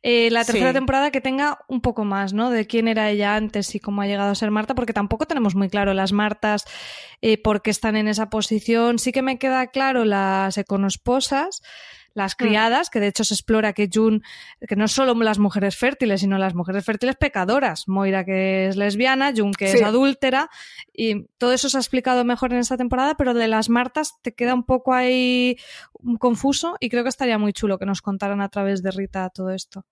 [0.02, 2.52] eh, la tercera temporada que tenga un poco más, ¿no?
[2.52, 5.56] De quién era ella antes y cómo ha llegado a ser Marta, porque tampoco tenemos
[5.56, 6.66] muy claro las Martas
[7.22, 9.00] eh, por qué están en esa posición.
[9.00, 11.62] Sí que me queda claro las econosposas,
[12.14, 12.38] las mm.
[12.38, 14.24] criadas, que de hecho se explora que Jun,
[14.68, 17.88] que no solo las mujeres fértiles, sino las mujeres fértiles pecadoras.
[17.88, 20.50] Moira que es lesbiana, Jun que es adúltera,
[20.94, 24.34] y todo eso se ha explicado mejor en esta temporada, pero de las Martas te
[24.34, 25.58] queda un poco ahí
[26.20, 29.52] confuso y creo que estaría muy chulo que nos contaran a través de Rita todo
[29.52, 29.86] esto.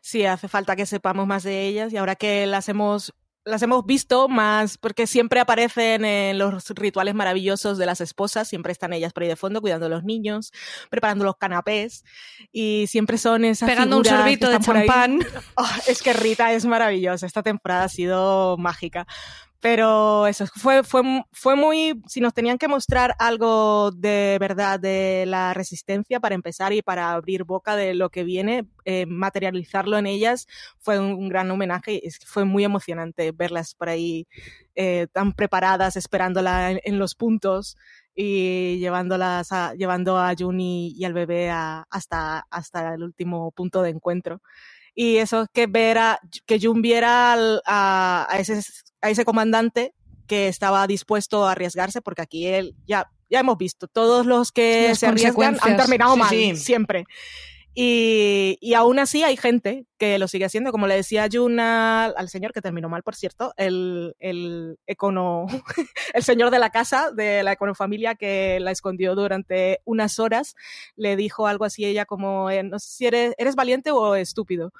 [0.00, 3.14] Sí, hace falta que sepamos más de ellas y ahora que las hemos
[3.44, 8.72] las hemos visto más porque siempre aparecen en los rituales maravillosos de las esposas, siempre
[8.72, 10.52] están ellas por ahí de fondo cuidando a los niños,
[10.90, 12.04] preparando los canapés
[12.52, 15.20] y siempre son esas pegando un sorbito de champán.
[15.56, 19.06] Oh, es que Rita es maravillosa, esta temporada ha sido mágica.
[19.62, 25.24] Pero eso fue, fue, fue muy, si nos tenían que mostrar algo de verdad de
[25.24, 30.06] la resistencia para empezar y para abrir boca de lo que viene, eh, materializarlo en
[30.06, 30.48] ellas
[30.80, 34.26] fue un, gran homenaje y fue muy emocionante verlas por ahí
[34.74, 37.76] eh, tan preparadas, esperándola en, los puntos.
[38.16, 43.90] y llevándolas a, llevando a Jun y, al bebé hasta, hasta el último punto de
[43.90, 44.42] encuentro.
[44.94, 47.34] Y eso es que ver a, que Jun viera
[47.66, 48.60] a, ese,
[49.02, 49.94] a ese comandante
[50.26, 54.94] que estaba dispuesto a arriesgarse, porque aquí él ya, ya hemos visto, todos los que
[54.94, 57.04] se arriesgan han terminado mal, siempre.
[57.74, 62.28] Y, y, aún así hay gente que lo sigue haciendo, como le decía Juna al
[62.28, 65.46] señor, que terminó mal, por cierto, el, el econo,
[66.14, 70.54] el señor de la casa, de la econofamilia que la escondió durante unas horas,
[70.96, 74.74] le dijo algo así ella como, eh, no sé si eres, eres valiente o estúpido,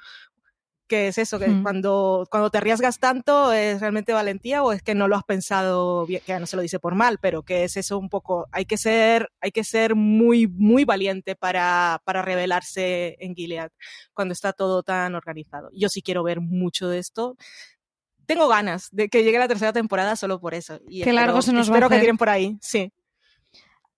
[0.93, 4.93] que es eso, que cuando, cuando te arriesgas tanto es realmente valentía o es que
[4.93, 7.77] no lo has pensado bien, que no se lo dice por mal, pero que es
[7.77, 13.17] eso un poco, hay que ser, hay que ser muy, muy valiente para, para revelarse
[13.19, 13.71] en Gilead
[14.13, 15.71] cuando está todo tan organizado.
[15.73, 17.37] Yo sí quiero ver mucho de esto.
[18.27, 20.79] Tengo ganas de que llegue la tercera temporada solo por eso.
[20.87, 21.89] Y Qué largo se nos va a hacer.
[21.89, 22.93] que tiren por ahí, sí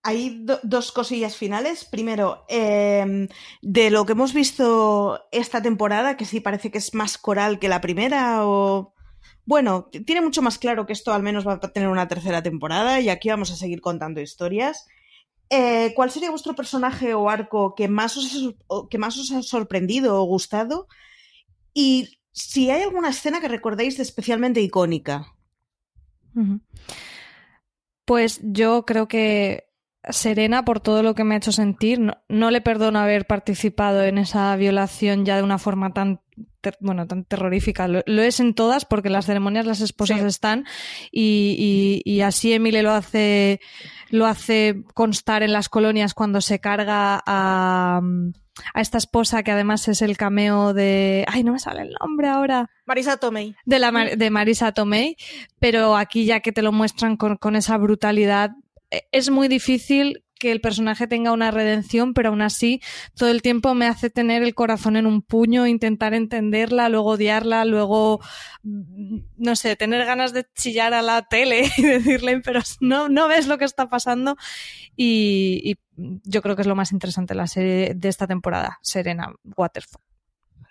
[0.06, 1.84] hay dos cosillas finales.
[1.84, 3.28] Primero, em,
[3.64, 7.70] de lo que hemos visto esta temporada, que sí parece que es más coral que
[7.70, 8.94] la primera, o.
[9.46, 13.00] Bueno, tiene mucho más claro que esto al menos va a tener una tercera temporada
[13.00, 14.88] y aquí vamos a seguir contando historias.
[15.50, 18.56] Eh, ¿Cuál sería vuestro personaje o arco que más, os
[18.92, 20.88] que más os ha sorprendido o gustado?
[21.74, 25.34] Y si hay alguna escena que recordéis de especialmente icónica.
[28.06, 29.65] Pues yo creo que
[30.10, 32.00] Serena por todo lo que me ha hecho sentir.
[32.30, 36.22] No, le perdono haber participado en esa violación ya de una forma tan
[36.80, 37.88] bueno, tan terrorífica.
[37.88, 40.66] Lo, es en todas porque las ceremonias las esposas están
[41.12, 43.62] y, y, así Emile lo hace
[44.10, 48.02] lo hace constar en las colonias cuando se carga a,
[48.74, 52.30] a esta esposa que además es el cameo de ay no me sale el nombre
[52.30, 55.18] ahora Marisa Tomei de la de Marisa Tomei
[55.60, 58.52] pero aquí ya que te lo muestran con, con esa brutalidad
[59.12, 62.82] es muy difícil que el personaje tenga una redención, pero aún así
[63.16, 67.66] todo el tiempo me hace tener el corazón en un puño, intentar entenderla, luego odiarla,
[67.66, 68.20] luego,
[68.64, 73.28] mm, no sé, tener ganas de chillar a la tele y decirle, pero no, no
[73.28, 74.36] ves lo que está pasando.
[74.96, 79.34] Y, yo creo que es lo más interesante de la serie de esta temporada, Serena
[79.56, 80.02] Waterfall.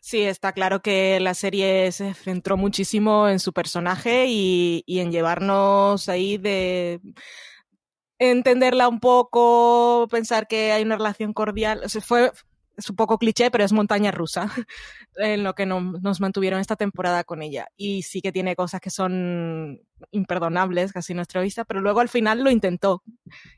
[0.03, 6.11] Sí, está claro que la serie se centró muchísimo en su personaje y en llevarnos
[6.11, 7.01] ahí de
[8.31, 11.83] entenderla un poco, pensar que hay una relación cordial.
[11.85, 12.33] O fue
[12.77, 14.51] es un poco cliché, pero es montaña rusa
[15.17, 17.69] en lo que nos mantuvieron esta temporada con ella.
[17.77, 22.43] Y sí que tiene cosas que son imperdonables, casi nuestra vista, pero luego al final
[22.43, 23.03] lo intentó.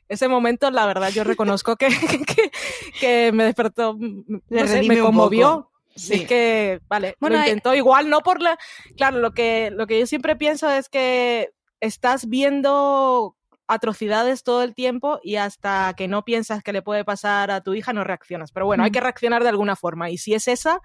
[0.07, 1.87] Ese momento, la verdad, yo reconozco que,
[2.99, 5.71] que, me despertó, me conmovió.
[5.95, 7.73] Sí, que, vale, lo intentó.
[7.73, 8.59] Igual no por la...
[8.97, 11.49] Claro, lo que, lo que yo siempre pienso es que
[11.79, 13.36] estás viendo
[13.67, 17.73] atrocidades todo el tiempo y hasta que no piensas que le puede pasar a tu
[17.73, 18.51] hija no reaccionas.
[18.51, 20.09] Pero bueno, hay que reaccionar de alguna forma.
[20.09, 20.81] Y si es esa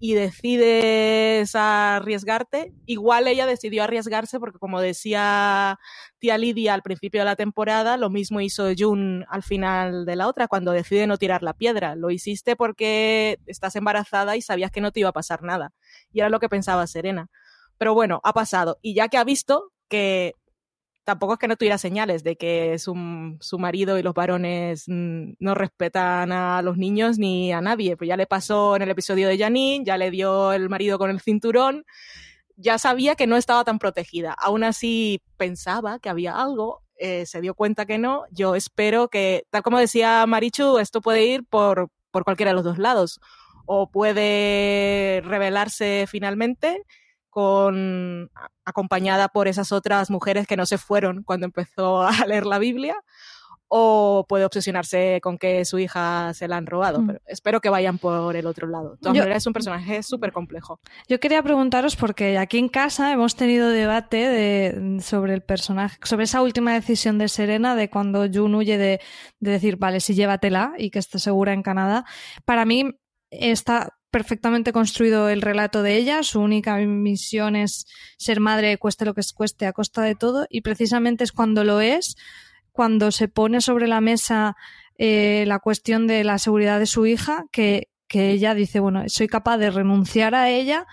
[0.00, 5.78] y decides arriesgarte, igual ella decidió arriesgarse porque como decía
[6.18, 10.26] tía Lidia al principio de la temporada, lo mismo hizo Jun al final de la
[10.26, 11.94] otra cuando decide no tirar la piedra.
[11.94, 15.72] Lo hiciste porque estás embarazada y sabías que no te iba a pasar nada.
[16.12, 17.30] Y era lo que pensaba Serena.
[17.78, 18.78] Pero bueno, ha pasado.
[18.82, 20.34] Y ya que ha visto que
[21.04, 25.34] tampoco es que no tuviera señales de que su, su marido y los varones mm,
[25.38, 27.96] no respetan a los niños ni a nadie.
[27.96, 31.10] Pues ya le pasó en el episodio de Janine, ya le dio el marido con
[31.10, 31.84] el cinturón,
[32.56, 34.32] ya sabía que no estaba tan protegida.
[34.32, 38.24] Aún así pensaba que había algo, eh, se dio cuenta que no.
[38.30, 42.64] Yo espero que, tal como decía Marichu, esto puede ir por, por cualquiera de los
[42.64, 43.20] dos lados.
[43.66, 46.82] O puede revelarse finalmente
[47.34, 48.30] con,
[48.64, 52.94] acompañada por esas otras mujeres que no se fueron cuando empezó a leer la Biblia,
[53.66, 57.00] o puede obsesionarse con que su hija se la han robado.
[57.00, 57.06] Mm.
[57.08, 58.96] Pero espero que vayan por el otro lado.
[59.00, 60.78] De es un personaje súper complejo.
[61.08, 66.22] Yo quería preguntaros, porque aquí en casa hemos tenido debate de, sobre el personaje, sobre
[66.22, 69.00] esa última decisión de Serena, de cuando Jun huye de,
[69.40, 72.04] de decir, vale, sí, llévatela y que esté segura en Canadá.
[72.44, 72.92] Para mí,
[73.30, 77.84] está perfectamente construido el relato de ella, su única misión es
[78.16, 81.80] ser madre, cueste lo que cueste, a costa de todo, y precisamente es cuando lo
[81.80, 82.14] es,
[82.70, 84.54] cuando se pone sobre la mesa
[84.98, 89.26] eh, la cuestión de la seguridad de su hija, que, que ella dice, bueno, soy
[89.26, 90.86] capaz de renunciar a ella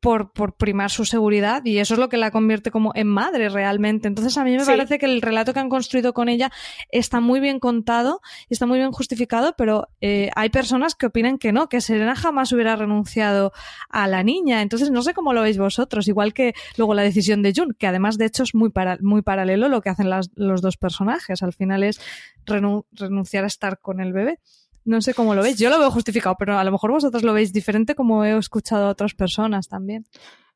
[0.00, 3.48] por, por, primar su seguridad y eso es lo que la convierte como en madre
[3.48, 4.06] realmente.
[4.08, 6.52] Entonces a mí me parece que el relato que han construido con ella
[6.90, 11.52] está muy bien contado, está muy bien justificado, pero eh, hay personas que opinan que
[11.52, 13.52] no, que Serena jamás hubiera renunciado
[13.88, 14.62] a la niña.
[14.62, 17.86] Entonces no sé cómo lo veis vosotros, igual que luego la decisión de Jun, que
[17.86, 21.42] además de hecho es muy, para, muy paralelo lo que hacen las, los dos personajes.
[21.42, 22.00] Al final es
[22.46, 24.38] renunciar a estar con el bebé.
[24.84, 25.58] No sé cómo lo veis.
[25.58, 28.86] Yo lo veo justificado, pero a lo mejor vosotros lo veis diferente como he escuchado
[28.86, 30.06] a otras personas también.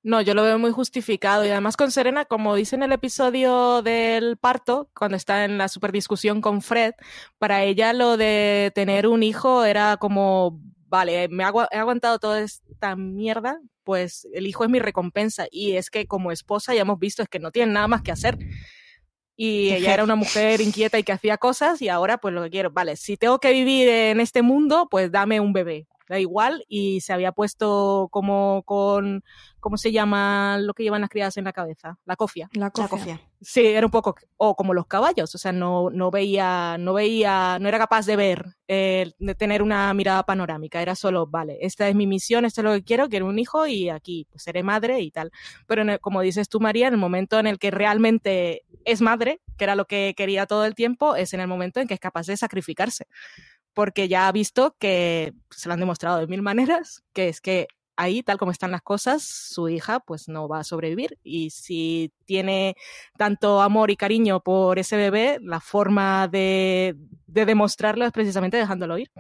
[0.04, 3.82] No, yo lo veo muy justificado y además con Serena, como dice en el episodio
[3.82, 6.94] del parto, cuando está en la superdiscusión con Fred,
[7.38, 12.96] para ella lo de tener un hijo era como, vale, me he aguantado toda esta
[12.96, 17.22] mierda, pues el hijo es mi recompensa y es que como esposa ya hemos visto
[17.22, 18.38] es que no tiene nada más que hacer
[19.36, 22.50] y ella era una mujer inquieta y que hacía cosas y ahora pues lo que
[22.50, 26.64] quiero, vale, si tengo que vivir en este mundo, pues dame un bebé, da igual
[26.68, 29.24] y se había puesto como con
[29.60, 31.96] ¿cómo se llama lo que llevan las criadas en la cabeza?
[32.04, 32.50] La cofia.
[32.52, 33.20] La cofia.
[33.40, 37.58] Sí, era un poco, o como los caballos, o sea, no, no veía, no veía,
[37.60, 41.88] no era capaz de ver, eh, de tener una mirada panorámica, era solo, vale, esta
[41.88, 44.62] es mi misión, esto es lo que quiero, quiero un hijo y aquí pues, seré
[44.62, 45.32] madre y tal.
[45.66, 49.64] Pero como dices tú, María, en el momento en el que realmente es madre, que
[49.64, 52.26] era lo que quería todo el tiempo, es en el momento en que es capaz
[52.26, 53.06] de sacrificarse
[53.74, 57.68] porque ya ha visto que se lo han demostrado de mil maneras, que es que
[57.96, 61.18] ahí, tal como están las cosas, su hija pues no va a sobrevivir.
[61.22, 62.76] Y si tiene
[63.16, 66.96] tanto amor y cariño por ese bebé, la forma de,
[67.26, 69.10] demostrarlo es precisamente dejándolo ir.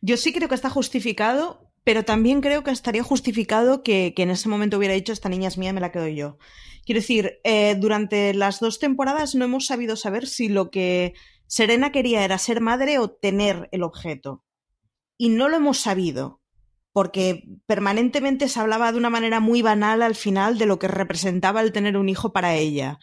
[0.00, 4.48] Yo sí creo que está justificado, pero también creo que estaría justificado que, en ese
[4.48, 6.38] momento hubiera dicho esta niña es mía, me la quedo yo.
[6.84, 11.14] Quiero decir, eh, durante las dos temporadas no hemos sabido saber si lo que
[11.48, 14.44] Serena quería era ser madre o tener el objeto.
[15.16, 16.40] Y no lo hemos sabido
[16.92, 21.60] porque permanentemente se hablaba de una manera muy banal al final de lo que representaba
[21.60, 22.98] el tener un hijo para ella.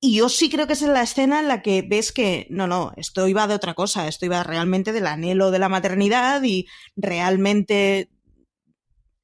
[0.00, 2.92] Y yo sí creo que es la escena en la que ves que, no, no,
[2.96, 6.66] esto iba de otra cosa, esto iba realmente del anhelo de la maternidad y
[6.96, 8.08] realmente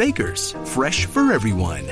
[0.00, 1.84] Baker's, fresh for everyone.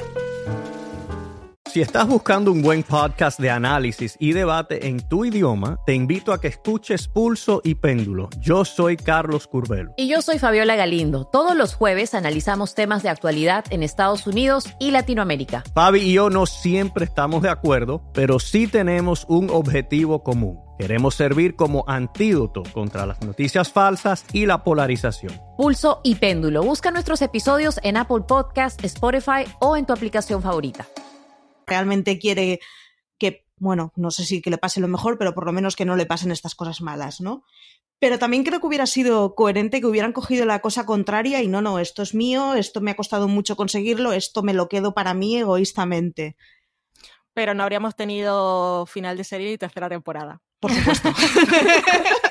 [1.67, 6.33] Si estás buscando un buen podcast de análisis y debate en tu idioma, te invito
[6.33, 8.31] a que escuches Pulso y Péndulo.
[8.41, 9.93] Yo soy Carlos Curbelo.
[9.99, 11.27] Y yo soy Fabiola Galindo.
[11.27, 15.63] Todos los jueves analizamos temas de actualidad en Estados Unidos y Latinoamérica.
[15.75, 20.68] Fabi y yo no siempre estamos de acuerdo, pero sí tenemos un objetivo común.
[20.79, 25.39] Queremos servir como antídoto contra las noticias falsas y la polarización.
[25.57, 26.63] Pulso y Péndulo.
[26.63, 30.87] Busca nuestros episodios en Apple Podcast, Spotify o en tu aplicación favorita
[31.69, 32.61] realmente quiere
[33.19, 35.85] que, bueno, no sé si que le pase lo mejor, pero por lo menos que
[35.85, 37.45] no le pasen estas cosas malas, ¿no?
[38.01, 41.61] Pero también creo que hubiera sido coherente que hubieran cogido la cosa contraria y no,
[41.63, 45.15] no, esto es mío, esto me ha costado mucho conseguirlo, esto me lo quedo para
[45.15, 46.37] mí egoístamente.
[47.35, 50.43] Pero no habríamos tenido final de serie y tercera temporada.
[50.61, 51.15] Por supuesto.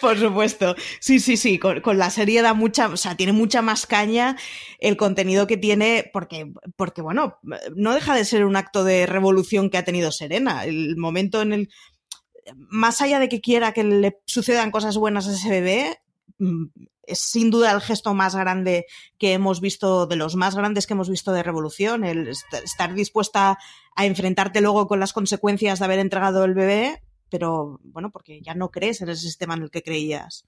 [0.00, 0.74] Por supuesto.
[1.00, 1.58] Sí, sí, sí.
[1.58, 4.36] Con, la serie da mucha, o sea, tiene mucha más caña
[4.78, 7.38] el contenido que tiene, porque, porque, bueno,
[7.74, 10.64] no deja de ser un acto de revolución que ha tenido Serena.
[10.64, 11.70] El momento en el.
[12.54, 15.98] Más allá de que quiera que le sucedan cosas buenas a ese bebé,
[16.38, 16.66] mm,
[17.06, 18.86] es sin duda el gesto más grande
[19.18, 23.58] que hemos visto, de los más grandes que hemos visto de revolución, el estar dispuesta
[23.96, 28.54] a enfrentarte luego con las consecuencias de haber entregado el bebé, pero bueno, porque ya
[28.54, 30.46] no crees en ese sistema en el que creías.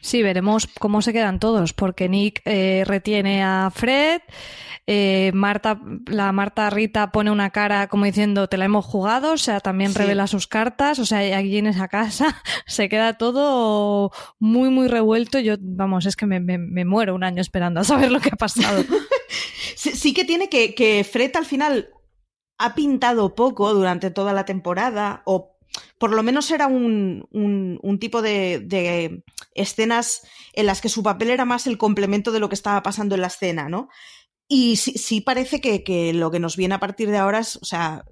[0.00, 4.20] Sí, veremos cómo se quedan todos, porque Nick eh, retiene a Fred,
[4.86, 9.38] eh, Marta, la Marta Rita pone una cara como diciendo te la hemos jugado, o
[9.38, 14.10] sea, también revela sus cartas, o sea, aquí en esa casa se queda todo
[14.40, 15.38] muy, muy revuelto.
[15.38, 18.84] Yo, vamos, es que me, muero un año esperando a saber lo que ha pasado.
[19.76, 21.88] sí, que tiene que, que Fred al final
[22.62, 25.56] ha pintado poco durante toda la temporada, o
[25.98, 27.26] por lo menos era un,
[28.00, 29.22] tipo de,
[29.54, 33.14] escenas en las que su papel era más el complemento de lo que estaba pasando
[33.14, 33.88] en la escena, ¿no?
[34.46, 38.04] Y sí, parece que, lo que nos viene a partir de ahora es, o sea,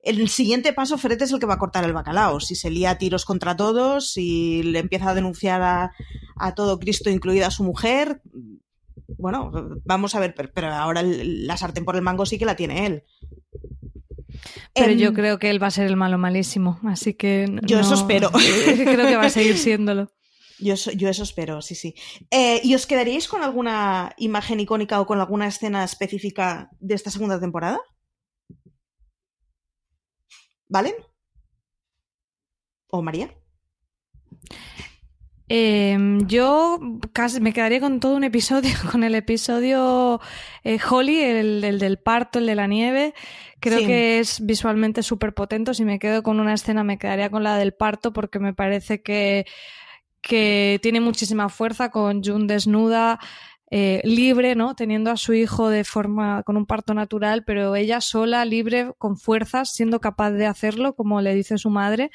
[0.00, 2.40] el siguiente paso, Fred es el que va a cortar el bacalao.
[2.40, 5.92] Si se lía tiros contra todos, si le empieza a denunciar a,
[6.36, 8.22] a todo Cristo, incluida a su mujer,
[9.16, 9.50] bueno,
[9.84, 13.04] vamos a ver, pero, ahora la sartén por el mango sí que la tiene él.
[14.74, 17.46] Pero yo em, creo que él va a ser el malo malísimo, así que...
[17.62, 18.30] Yo eso espero.
[18.76, 20.10] creo que va a seguir siéndolo.
[20.58, 21.94] Yo, yo eso espero, sí, sí.
[22.30, 27.10] Eh, ¿Y os quedaríais con alguna imagen icónica o con alguna escena específica de esta
[27.10, 27.80] segunda temporada?
[30.68, 30.96] ¿Vale?
[32.88, 33.34] ¿O María?
[35.50, 36.78] Em, yo
[37.14, 40.20] casi me quedaría con todo un episodio, con el episodio
[40.62, 43.14] eh, Holly, el, del parto, el de la nieve.
[43.60, 45.74] Creo que es visualmente súper potente.
[45.74, 49.02] Si me quedo con una escena, me quedaría con la del parto porque me parece
[49.02, 49.46] que,
[50.20, 53.18] que tiene muchísima fuerza con June desnuda.
[53.70, 54.74] Eh, libre, ¿no?
[54.74, 59.18] Teniendo a su hijo de forma con un parto natural, pero ella sola, libre, con
[59.18, 62.10] fuerzas, siendo capaz de hacerlo, como le dice su madre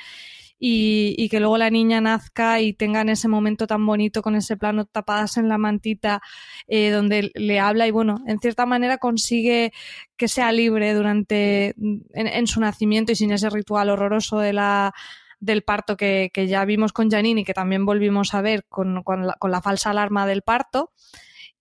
[0.59, 4.85] y, que luego la niña nazca y tengan ese momento tan bonito con ese plano
[4.85, 6.21] tapadas en la mantita
[6.67, 9.73] eh, donde le habla y bueno, en cierta manera consigue
[10.15, 11.75] que sea libre durante
[12.13, 14.93] en, su nacimiento y sin ese ritual horroroso de la
[15.39, 19.03] del parto que, que ya vimos con Janine y que también volvimos a ver con,
[19.03, 20.93] con, la, con la falsa alarma del parto.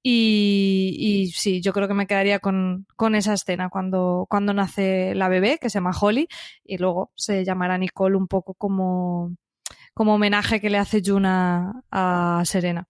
[0.04, 5.58] Y, sí, yo creo que me quedaría con, esa escena cuando, cuando nace la bebé,
[5.60, 6.28] que se llama Holly,
[6.64, 9.36] y luego se llamará Nicole un poco como,
[9.94, 12.88] como homenaje que le hace Juna a Serena.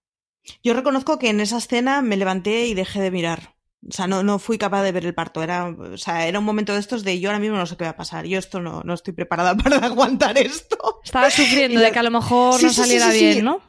[0.63, 3.55] Yo reconozco que en esa escena me levanté y dejé de mirar.
[3.87, 5.43] O sea, no, no fui capaz de ver el parto.
[5.43, 7.83] Era, o sea, era un momento de estos de yo ahora mismo no sé qué
[7.83, 8.25] va a pasar.
[8.25, 11.01] Yo esto no, no estoy preparada para aguantar esto.
[11.03, 13.61] Estaba sufriendo de que a lo mejor no saliera bien, ¿no?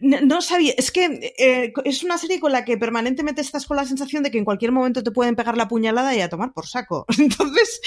[0.00, 3.84] No, sabía, es que eh, es una serie con la que permanentemente estás con la
[3.84, 6.66] sensación de que en cualquier momento te pueden pegar la puñalada y a tomar por
[6.66, 7.06] saco.
[7.18, 7.80] Entonces,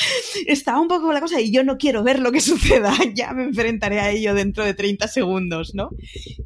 [0.47, 3.33] estaba un poco con la cosa y yo no quiero ver lo que suceda, ya
[3.33, 5.89] me enfrentaré a ello dentro de 30 segundos, ¿no?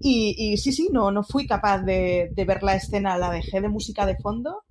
[0.02, 4.06] Y, sí, sí, no, no fui capaz de, ver la escena, la dejé de música
[4.06, 4.64] de fondo,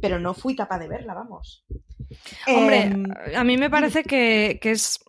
[0.00, 1.64] pero no fui capaz de verla, vamos.
[2.46, 5.00] Hombre, em, a mí me parece que, que es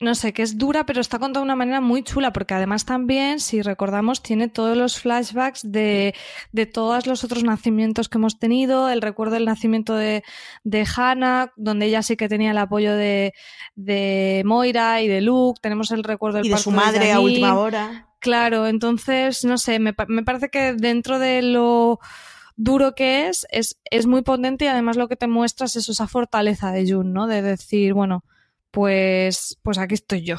[0.00, 2.86] no sé, que es dura, pero está contada de una manera muy chula, porque además
[2.86, 6.14] también, si recordamos, tiene todos los flashbacks de,
[6.52, 10.24] de todos los otros nacimientos que hemos tenido, el recuerdo del nacimiento de,
[10.64, 13.34] de Hannah, donde ella sí que tenía el apoyo de,
[13.74, 17.58] de Moira y de Luke, tenemos el recuerdo del y de su madre a última
[17.58, 18.08] hora.
[18.20, 22.00] Claro, entonces, no sé, me, me parece que dentro de lo
[22.56, 26.08] duro que es, es, es muy potente y además lo que te muestras es esa
[26.08, 27.26] fortaleza de June, ¿no?
[27.26, 28.24] De decir, bueno,
[28.70, 30.36] pues, pues aquí estoy yo.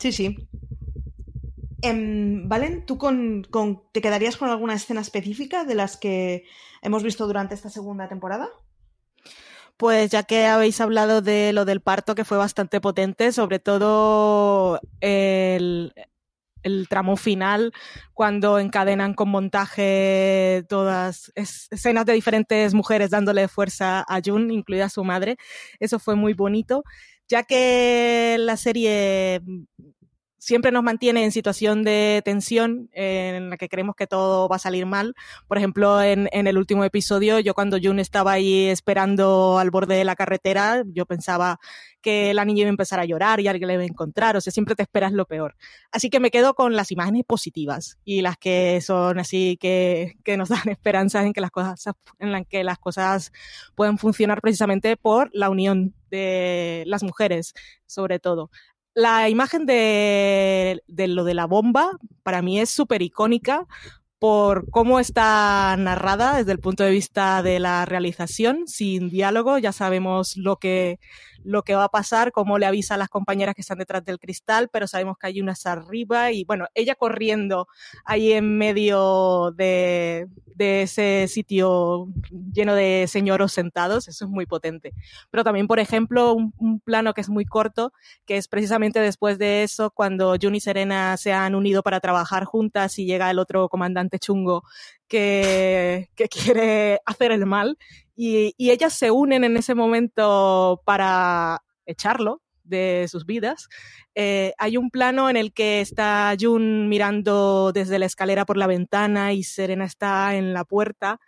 [0.00, 0.48] Sí, sí.
[1.82, 3.46] Em, Valen, ¿tú con,
[3.92, 6.44] te quedarías con alguna escena específica de las que
[6.82, 8.48] hemos visto durante esta segunda temporada?
[9.76, 14.78] Pues ya que habéis hablado de lo del parto, que fue bastante potente, sobre todo
[15.00, 15.94] el,
[16.62, 17.72] el tramo final,
[18.14, 25.04] cuando encadenan con montaje todas escenas de diferentes mujeres dándole fuerza a Jun, incluida su
[25.04, 25.36] madre.
[25.78, 26.82] Eso fue muy bonito,
[27.28, 29.40] ya que la serie
[30.40, 34.58] siempre nos mantiene en situación de tensión en la que creemos que todo va a
[34.58, 35.14] salir mal.
[35.46, 40.04] Por ejemplo, en, el último episodio, yo cuando Jun estaba ahí esperando al borde de
[40.04, 41.60] la carretera, yo pensaba
[42.00, 44.40] que la niña iba a empezar a llorar y alguien le iba a encontrar, o
[44.40, 45.56] sea, siempre te esperas lo peor.
[45.92, 50.38] Así que me quedo con las imágenes positivas y las que son así que, que
[50.38, 51.84] nos dan esperanza en que las cosas,
[52.18, 53.30] en las que las cosas
[53.74, 57.52] pueden funcionar precisamente por la unión de las mujeres,
[57.86, 58.50] sobre todo
[59.00, 61.90] la imagen de, lo de la bomba
[62.22, 63.66] para mí es súper icónica
[64.18, 69.72] por cómo está narrada desde el punto de vista de la realización, sin diálogo, ya
[69.72, 71.00] sabemos lo que,
[71.44, 74.18] lo que va a pasar, cómo le avisa a las compañeras que están detrás del
[74.18, 77.68] cristal, pero sabemos que hay unas arriba y bueno, ella corriendo
[78.04, 80.28] ahí en medio de,
[80.60, 82.08] de ese sitio
[82.52, 84.92] lleno de señoros sentados, eso es muy potente.
[85.30, 87.92] Pero también, por ejemplo, un, plano que es muy corto,
[88.26, 92.44] que es precisamente después de eso, cuando Jun y Serena se han unido para trabajar
[92.44, 94.64] juntas y llega el otro comandante chungo
[95.10, 97.76] que, quiere hacer el mal
[98.16, 103.68] y, ellas se unen en ese momento para echarlo de sus vidas.
[104.14, 108.68] Eh, hay un plano en el que está Jun mirando desde la escalera por la
[108.68, 111.18] ventana y Serena está en la puerta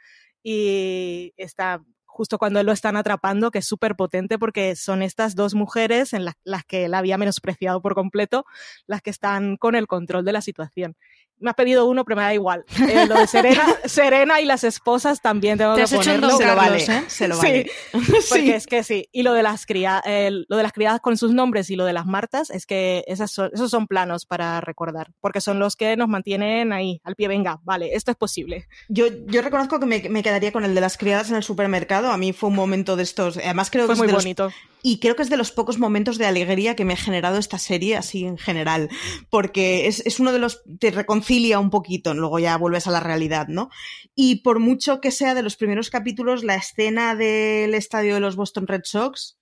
[0.43, 5.55] y está justo cuando lo están atrapando, que es súper potente porque son estas dos
[5.55, 8.45] mujeres en las que él había menospreciado por completo,
[8.87, 10.95] las que están con el control de la situación
[11.43, 12.65] me has pedido uno, pero me da igual.
[12.89, 16.21] Eh, lo de Serena, Serena y las esposas también tengo Te que has hecho un
[16.21, 16.29] ponerlo.
[16.29, 17.05] Don Se lo Carlos, vale, ¿eh?
[17.09, 17.71] se lo Sí, vale.
[18.29, 19.09] porque es que sí.
[19.13, 19.67] Y lo de las
[20.07, 23.05] eh, lo de las criadas con sus nombres y lo de las Martas, es que
[23.07, 27.17] esas son- esos son planos para recordar, porque son los que nos mantienen ahí, al
[27.17, 28.69] pie, venga, vale, esto es posible.
[28.89, 32.11] Yo, yo reconozco que me, me quedaría con el de las criadas en el supermercado.
[32.13, 33.37] A mí fue un momento de estos.
[33.39, 34.51] Además, creo Fue que es muy los- bonito.
[34.83, 37.59] y creo que es de los pocos momentos de alegría que me ha generado esta
[37.59, 38.89] serie, así en general.
[39.31, 40.63] Porque es, es uno de los.
[40.79, 43.71] te reconcilia un poquito, luego ya vuelves a la realidad, ¿no?
[44.15, 48.37] Y por mucho que sea de los primeros capítulos, la escena del estadio de los
[48.37, 49.39] Boston Red Sox.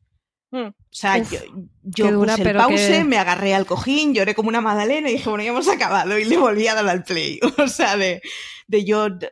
[0.52, 0.66] Mm.
[0.68, 1.38] O sea, Uf, yo,
[1.82, 5.12] yo dura, puse el pause, que- me agarré al cojín, lloré como una magdalena y
[5.14, 6.18] dije, bueno, ya hemos acabado.
[6.18, 7.38] Y le volví a dar al play.
[7.58, 8.20] O sea, de,
[8.66, 9.30] de yo de-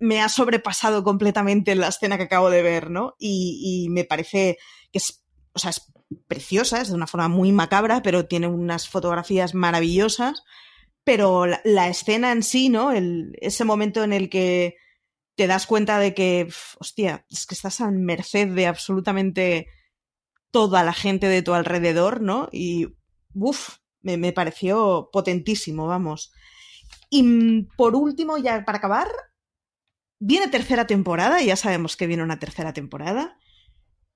[0.00, 3.14] me ha sobrepasado completamente la escena que acabo de ver, ¿no?
[3.18, 4.56] Y, y me parece
[4.90, 5.22] que es,
[5.52, 5.82] o sea, es
[6.26, 10.42] preciosa, es de una forma muy macabra, pero tiene unas fotografías maravillosas.
[11.10, 12.92] Pero la, escena en sí, ¿no?
[12.92, 14.76] Ese momento en el que
[15.34, 16.46] te das cuenta de que,
[16.78, 19.66] hostia, es que estás a merced de absolutamente
[20.52, 22.48] toda la gente de tu alrededor, ¿no?
[22.52, 22.94] Y,
[23.34, 26.32] uff, me, pareció potentísimo, vamos.
[27.08, 29.08] Y mm, por último, ya para acabar,
[30.20, 33.36] viene tercera temporada, ya sabemos que viene una tercera temporada.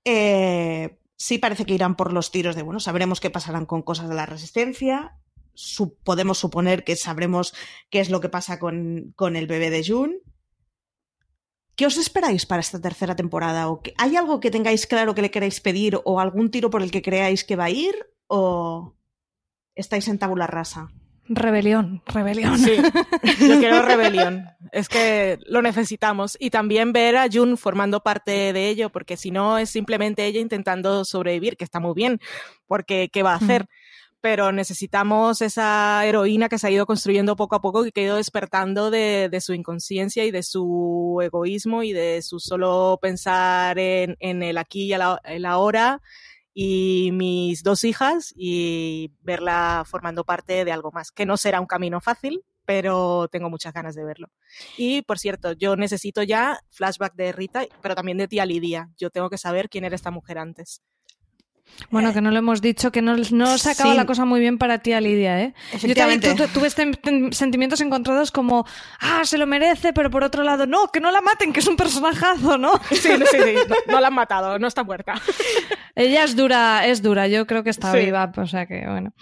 [0.05, 4.09] Eh, sí parece que irán por los tiros de, bueno, sabremos qué pasarán con cosas
[4.09, 5.19] de la resistencia.
[5.55, 7.55] Su- podemos suponer que sabremos
[7.91, 10.17] qué es lo que pasa con, con el bebé de June.
[11.77, 13.69] ¿Qué os esperáis para esta tercera temporada?
[13.69, 16.83] ¿O que- ¿Hay algo que tengáis claro que le queráis pedir o algún tiro por
[16.83, 17.95] el que creáis que va a ir?
[18.29, 18.95] ¿O
[19.75, 20.89] estáis en tabula rasa?
[21.27, 22.59] Rebelión, rebelión.
[22.59, 22.77] Sí,
[23.49, 24.45] yo quiero rebelión.
[24.73, 26.37] Es que lo necesitamos.
[26.39, 30.39] Y también ver a Jun formando parte de ello, porque si no es simplemente ella
[30.41, 32.21] intentando sobrevivir, que está muy bien,
[32.67, 33.67] porque ¿qué va a hacer?
[34.25, 38.05] Pero necesitamos esa heroína que se ha ido construyendo poco a poco y que ha
[38.05, 44.17] ido despertando de, su inconsciencia y de su egoísmo y de su solo pensar en,
[44.21, 46.01] en el aquí y el ahora
[46.55, 51.67] y mis dos hijas y verla formando parte de algo más, que no será un
[51.67, 54.29] camino fácil, pero tengo muchas ganas de verlo.
[54.79, 58.89] Y por cierto, yo necesito ya flashback de Rita, pero también de tía Lidia.
[58.97, 60.81] Yo tengo que saber quién era esta mujer antes.
[61.91, 63.97] Bueno, que no lo hemos dicho, que no, no se acaba Sí.
[63.97, 65.55] la cosa muy bien para tía Lidia, ¿eh?
[65.73, 66.35] Yo también Efectivamente.
[66.35, 68.65] tu- tu- tuve este- sentimientos encontrados como,
[69.01, 71.67] ah, se lo merece, pero por otro lado, no, que no la maten, que es
[71.67, 72.73] un personajazo, ¿no?
[72.91, 73.39] Sí, sí, sí,
[73.69, 75.15] no, no la han matado, no está muerta.
[75.97, 77.99] Ella es dura, es dura, yo creo que está Sí.
[77.99, 79.13] viva, o sea que bueno.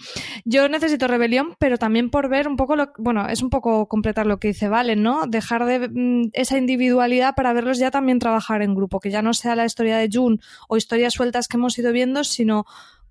[0.45, 4.25] Yo necesito rebelión, pero también por ver un poco lo, bueno, es un poco completar
[4.27, 5.25] lo que dice Vale, ¿no?
[5.27, 9.33] Dejar de mm, esa individualidad para verlos ya también trabajar en grupo, que ya no
[9.33, 10.37] sea la historia de June
[10.67, 12.42] o historias sueltas que hemos ido viendo, sino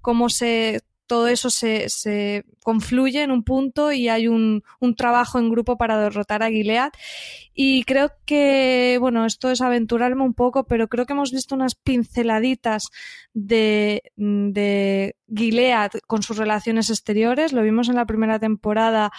[0.00, 0.80] cómo se
[1.12, 5.76] todo eso se, se confluye en un punto y hay un, un trabajo en grupo
[5.76, 6.90] para derrotar a Gilead.
[7.52, 11.74] Y creo que, bueno, esto es aventurarme un poco, pero creo que hemos visto unas
[11.74, 12.88] pinceladitas
[13.34, 17.52] de, de Gilead con sus relaciones exteriores.
[17.52, 19.12] Lo vimos en la primera temporada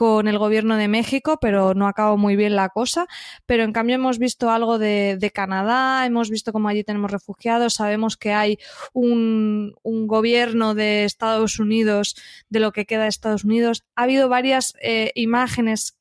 [0.00, 3.06] con el gobierno de México, pero no acabó muy bien la cosa.
[3.44, 8.16] Pero en cambio hemos visto algo de, Canadá, hemos visto cómo allí tenemos refugiados, sabemos
[8.16, 8.58] que hay
[8.94, 12.16] un, gobierno de Estados Unidos,
[12.48, 13.84] de lo que queda de Estados Unidos.
[13.94, 15.98] Ha habido varias eh, imágenes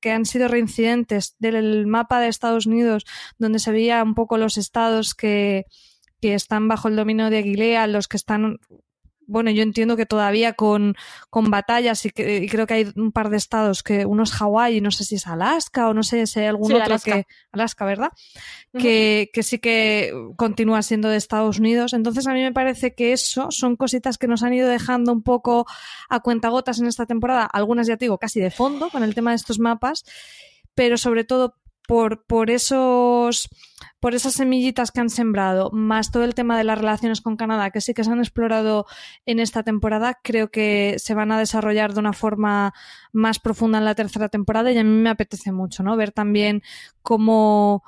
[0.00, 3.06] que han sido reincidentes del mapa de Estados Unidos,
[3.38, 5.64] donde se veía un poco los estados que,
[6.20, 8.58] que están bajo el dominio de Gilead, los que están
[9.26, 10.94] bueno, yo entiendo que todavía con,
[11.30, 14.32] con batallas y, que, y creo que hay un par de estados que uno es
[14.32, 16.86] Hawái y no sé si es Alaska o no sé si hay algún Sí, otro
[16.86, 17.12] Alaska.
[17.12, 18.10] que Alaska, ¿verdad?
[18.78, 21.92] que, que sí que continúa siendo de Estados Unidos.
[21.92, 25.22] Entonces a mí me parece que eso son cositas que nos han ido dejando un
[25.22, 25.66] poco
[26.08, 29.30] a cuentagotas en esta temporada, algunas ya te digo casi de fondo con el tema
[29.30, 30.04] de estos mapas,
[30.74, 31.56] pero sobre todo
[31.86, 33.48] por, por esos
[34.02, 37.70] por esas semillitas que han sembrado, más todo el tema de las relaciones con Canadá,
[37.70, 38.84] que sí que se han explorado
[39.26, 42.74] en esta temporada, creo que se van a desarrollar de una forma
[43.12, 45.96] más profunda en la tercera temporada y a mí me apetece mucho, ¿no?
[45.96, 46.62] Ver también
[47.02, 47.84] cómo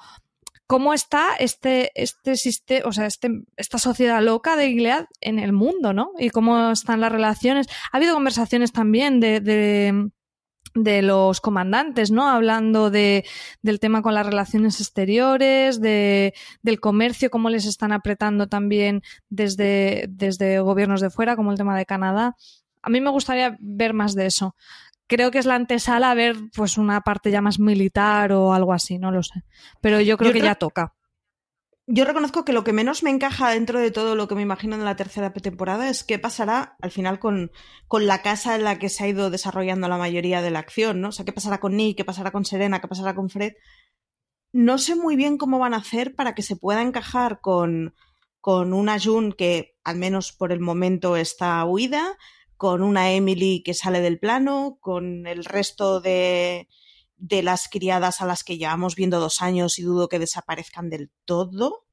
[0.66, 5.52] cómo está este, este sistema, o sea, este, esta sociedad loca de Gilead en el
[5.52, 6.12] mundo, ¿no?
[6.18, 7.66] Y cómo están las relaciones.
[7.92, 10.10] Ha habido conversaciones también de, de
[10.74, 12.28] de los comandantes, ¿no?
[12.28, 13.24] Hablando de,
[13.62, 20.06] del tema con las relaciones exteriores, de, del comercio, cómo les están apretando también desde,
[20.08, 22.34] desde gobiernos de fuera, como el tema de Canadá.
[22.82, 24.56] A mí me gustaría ver más de eso.
[25.06, 28.72] Creo que es la antesala a ver pues una parte ya más militar o algo
[28.72, 29.42] así, no lo sé.
[29.80, 30.94] Pero yo creo Yo que creo- ya toca.
[31.86, 34.74] Yo reconozco que lo que menos me encaja dentro de todo lo que me imagino
[34.74, 37.52] en la tercera temporada es qué pasará al final con,
[37.88, 41.00] con, la casa en la que se ha ido desarrollando la mayoría de la acción,
[41.02, 41.08] ¿no?
[41.08, 43.52] O sea, qué pasará con Nick, qué pasará con Serena, qué pasará con Fred.
[44.52, 47.94] No sé muy bien cómo van a hacer para que se pueda encajar con,
[48.40, 52.16] con una June que al menos por el momento está huida,
[52.56, 56.68] con una Emily que sale del plano, con el resto de,
[57.16, 61.10] de las criadas a las que llevamos viendo dos años y dudo que desaparezcan del
[61.24, 61.84] todo.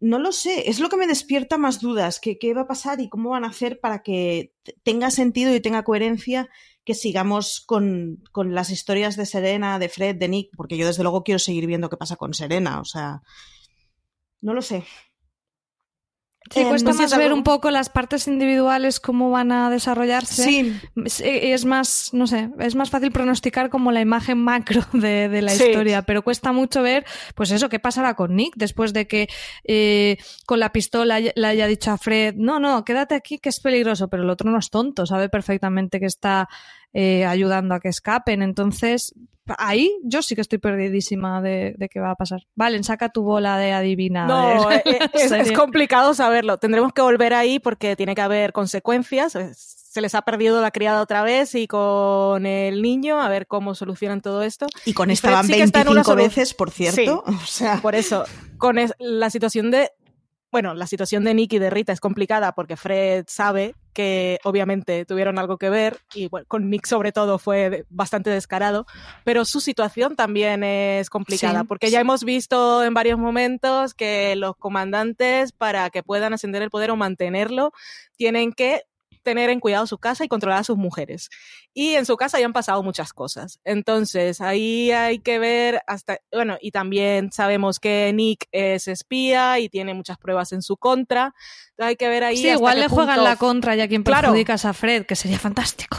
[0.00, 3.00] No lo sé, es lo que me despierta más dudas, que qué va a pasar
[3.00, 4.52] y cómo van a hacer para que
[4.82, 6.50] tenga sentido y tenga coherencia
[6.84, 11.02] que sigamos con, con las historias de Serena, de Fred, de Nick, porque yo desde
[11.02, 13.22] luego quiero seguir viendo qué pasa con Serena, o sea,
[14.42, 14.84] no lo sé.
[16.50, 20.42] Sí, eh, cuesta más ver un poco las partes individuales, cómo van a desarrollarse.
[20.42, 20.80] Sí.
[21.24, 26.02] Es más, no sé, es más fácil pronosticar como la imagen macro de, la historia,
[26.02, 29.28] pero cuesta mucho ver, pues eso, qué pasará con Nick después de que
[29.64, 33.60] eh, con la pistola le haya dicho a Fred, no, no, quédate aquí que es
[33.60, 36.48] peligroso, pero el otro no es tonto, sabe perfectamente que está
[36.94, 38.40] eh, ayudando a que escapen.
[38.40, 39.14] Entonces,
[39.58, 42.46] ahí yo sí que estoy perdidísima de, qué va a pasar.
[42.54, 44.26] Valen, saca tu bola de adivina.
[44.26, 46.58] No, eh, es, complicado saberlo.
[46.58, 49.36] Tendremos que volver ahí porque tiene que haber consecuencias.
[49.54, 53.74] Se les ha perdido la criada otra vez y con el niño, a ver cómo
[53.74, 54.66] solucionan todo esto.
[54.84, 57.22] Y con esta van 25 veces, por cierto.
[57.26, 57.80] o sea...
[57.80, 58.24] Por eso,
[58.58, 59.90] con la situación de
[60.54, 65.04] bueno, la situación de Nick y de Rita es complicada porque Fred sabe que obviamente
[65.04, 68.86] tuvieron algo que ver y bueno, con Nick sobre todo fue bastante descarado,
[69.24, 74.54] pero su situación también es complicada porque ya hemos visto en varios momentos que los
[74.56, 77.72] comandantes para que puedan ascender el poder o mantenerlo
[78.16, 78.82] tienen que
[79.24, 81.30] tener en cuidado su casa y controlar a sus mujeres.
[81.72, 83.58] Y en su casa ya han pasado muchas cosas.
[83.64, 89.68] Entonces, ahí hay que ver hasta, bueno, y también sabemos que Nick es espía y
[89.68, 91.34] tiene muchas pruebas en su contra.
[91.78, 92.36] hay que ver ahí.
[92.36, 95.98] Sí, igual le juegan la contra ya quien perjudicas a Fred, que sería fantástico.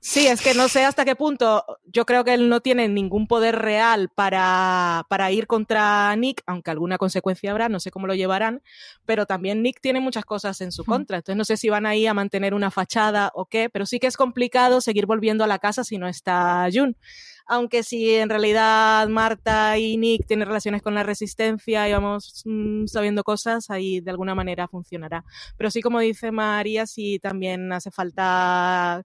[0.00, 1.64] Sí, es que no sé hasta qué punto.
[1.86, 6.70] Yo creo que él no tiene ningún poder real para, para ir contra Nick, aunque
[6.70, 8.62] alguna consecuencia habrá, no sé cómo lo llevarán,
[9.06, 11.16] pero también Nick tiene muchas cosas en su contra.
[11.16, 14.06] Entonces no sé si van ahí a mantener una fachada o qué, pero sí que
[14.06, 16.96] es complicado seguir volviendo a la casa si no está Jun.
[17.50, 22.86] Aunque si en realidad Marta y Nick tienen relaciones con la resistencia y vamos mm,
[22.86, 25.24] sabiendo cosas, ahí de alguna manera funcionará.
[25.56, 29.02] Pero sí, como dice María, sí también hace falta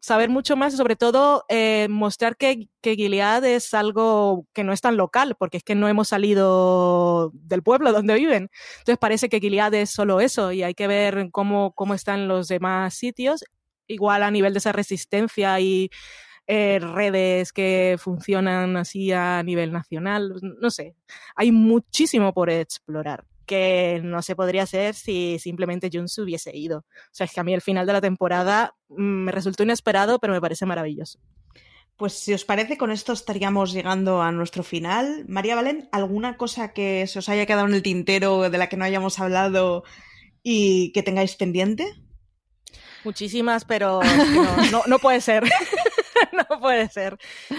[0.00, 4.72] saber mucho más y sobre todo eh, mostrar que, que, Gilead es algo que no
[4.72, 8.50] es tan local, porque es que no hemos salido del pueblo donde viven.
[8.78, 12.48] Entonces parece que Gilead es solo eso y hay que ver cómo, cómo están los
[12.48, 13.44] demás sitios,
[13.86, 15.90] igual a nivel de esa resistencia y
[16.46, 20.34] eh, redes que funcionan así a nivel nacional.
[20.60, 20.94] No sé,
[21.34, 26.78] hay muchísimo por explorar que no se podría hacer si simplemente Jun se hubiese ido.
[26.78, 30.18] O sea, es que a mí el final de la temporada mm, me resultó inesperado,
[30.18, 31.20] pero me parece maravilloso.
[31.96, 35.24] Pues si os parece, con esto estaríamos llegando a nuestro final.
[35.28, 38.76] María Valen, ¿alguna cosa que se os haya quedado en el tintero de la que
[38.76, 39.82] no hayamos hablado
[40.42, 41.94] y que tengáis pendiente?
[43.02, 44.00] Muchísimas, pero
[44.70, 45.44] no, no, puede ser.
[46.32, 47.16] no puede ser.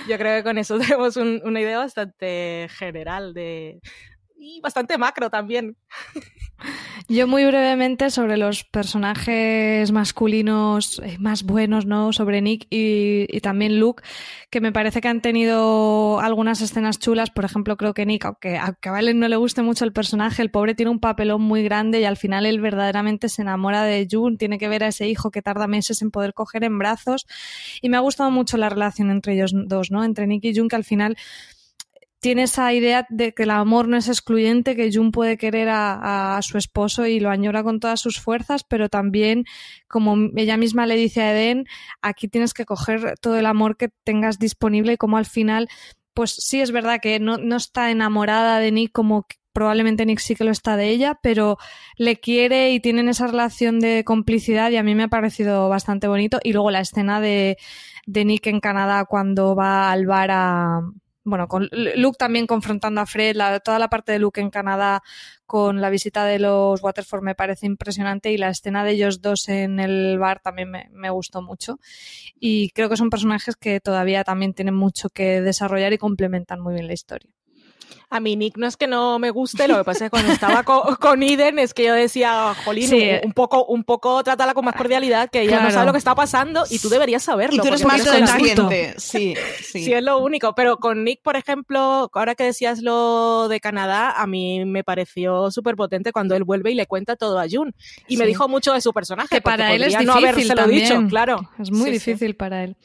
[0.08, 3.80] Yo creo que con eso tenemos una idea bastante general de,
[4.38, 5.76] y bastante macro también.
[7.10, 12.12] Yo muy brevemente sobre los personajes masculinos eh, más buenos, ¿no?
[12.12, 14.04] Sobre Nick y, también Luke,
[14.50, 17.30] que me parece que han tenido algunas escenas chulas.
[17.30, 20.52] Por ejemplo, creo que Nick, aunque, a Valen no le guste mucho el personaje, el
[20.52, 24.36] pobre tiene un papelón muy grande y al final él verdaderamente se enamora de June,
[24.36, 27.26] tiene que ver a ese hijo que tarda meses en poder coger en brazos.
[27.82, 30.04] Y me ha gustado mucho la relación entre ellos dos, ¿no?
[30.04, 31.16] Entre Nick y June, que al final
[32.20, 36.40] tiene esa idea de que el amor no es excluyente, que Jun puede querer a,
[36.42, 39.46] su esposo y lo añora con todas sus fuerzas, pero también,
[39.88, 41.66] como ella misma le dice a Eden,
[42.02, 45.70] aquí tienes que coger todo el amor que tengas disponible y como al final,
[46.14, 50.36] pues sí es verdad que no, no está enamorada de Nick como probablemente Nick sí
[50.36, 51.58] que lo está de ella, pero
[51.96, 56.08] le quiere y tienen esa relación de complicidad y a mí me ha parecido bastante
[56.08, 56.40] bonito.
[56.44, 57.58] Y luego la escena de,
[58.06, 60.82] de Nick en Canadá cuando va al bar a
[61.28, 65.04] bueno, con Luke también confrontando a Fred, toda la parte de Luke en Canadá
[65.46, 69.50] con la visita de los Waterford me parece impresionante y la escena de ellos dos
[69.50, 71.80] en el bar también me, gustó mucho.
[72.40, 76.74] Y creo que son personajes que todavía también tienen mucho que desarrollar y complementan muy
[76.74, 77.30] bien la historia.
[78.10, 80.32] A mí Nick no es que no me guste, lo que pasa es que cuando
[80.32, 83.10] estaba con, con Eden es que yo decía, jolín, Sí.
[83.24, 86.16] un poco, un poco trátala con más cordialidad, que ella no sabe lo que está
[86.16, 87.56] pasando y tú deberías saberlo.
[87.58, 88.96] Y tú eres más consciente.
[88.98, 89.84] Sí, sí.
[89.86, 90.56] Sí, es lo único.
[90.56, 95.52] Pero con Nick, por ejemplo, ahora que decías lo de Canadá, a mí me pareció
[95.52, 97.74] súper potente cuando él vuelve y le cuenta todo a Jun.
[98.08, 99.28] Y me dijo mucho de su personaje.
[99.36, 100.84] Que para él es difícil no habérselo también.
[100.84, 101.50] dicho, claro.
[101.60, 101.92] Es muy sí.
[101.92, 102.76] difícil para él.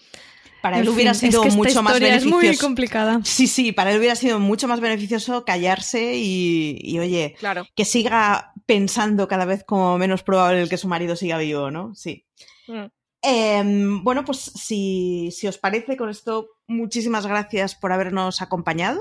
[0.62, 2.36] Para En él hubiera es sido que mucho más es beneficioso.
[2.36, 3.20] muy complicada.
[3.24, 7.66] Sí, sí, para él hubiera sido mucho más beneficioso callarse y, y, oye, Claro.
[7.74, 11.94] que siga pensando cada vez como menos probable que su marido siga vivo, ¿no?
[11.96, 12.24] Sí.
[12.68, 12.84] Mm.
[13.24, 19.00] Em, bueno, pues si, si os parece, con esto, muchísimas gracias por habernos acompañado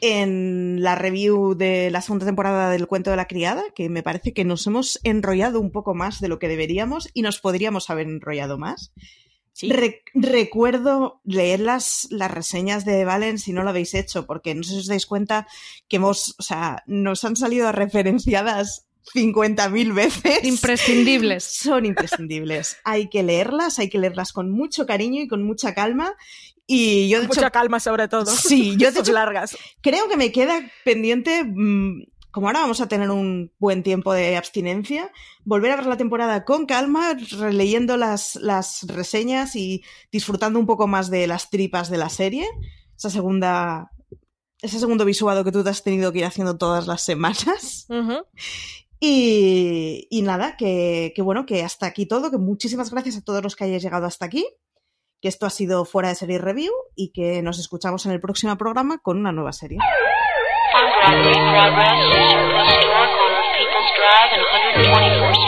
[0.00, 4.32] en la review de la segunda temporada del Cuento de la Criada, que me parece
[4.32, 8.06] que nos hemos enrollado un poco más de lo que deberíamos y nos podríamos haber
[8.06, 8.92] enrollado más.
[9.62, 14.62] Re- recuerdo leer las, las reseñas de Valen si no lo habéis hecho, porque no
[14.62, 15.46] sé si os dais cuenta
[15.88, 20.44] que hemos, o sea, nos han salido referenciadas 50.000 veces.
[20.44, 21.44] Imprescindibles.
[21.62, 22.76] Son imprescindibles.
[22.84, 26.14] hay que leerlas, hay que leerlas con mucho cariño y con mucha calma.
[26.66, 28.26] Y yo, de Mucha hecho, calma, sobre todo.
[28.26, 29.56] Sí, yo de Son hecho largas.
[29.80, 34.36] creo que me queda pendiente, mm, como ahora vamos a tener un buen tiempo de
[34.36, 35.10] abstinencia,
[35.44, 39.82] volver a ver la temporada con calma, releyendo las, las reseñas y
[40.12, 42.46] disfrutando un poco más de las tripas de la serie.
[42.96, 43.90] Esa segunda,
[44.60, 47.86] ese segundo visuado que tú te has tenido que ir haciendo todas las semanas.
[49.00, 53.42] Y, y nada, que, que bueno, que hasta aquí todo, que muchísimas gracias a todos
[53.42, 54.46] los que hayáis llegado hasta aquí,
[55.20, 58.56] que esto ha sido Fuera de Serie Review y que nos escuchamos en el próximo
[58.58, 59.78] programa con una nueva serie.
[60.68, 64.44] On Broadway, Progress is your restaurant corner of People's Drive and
[64.84, 65.47] 124th Street.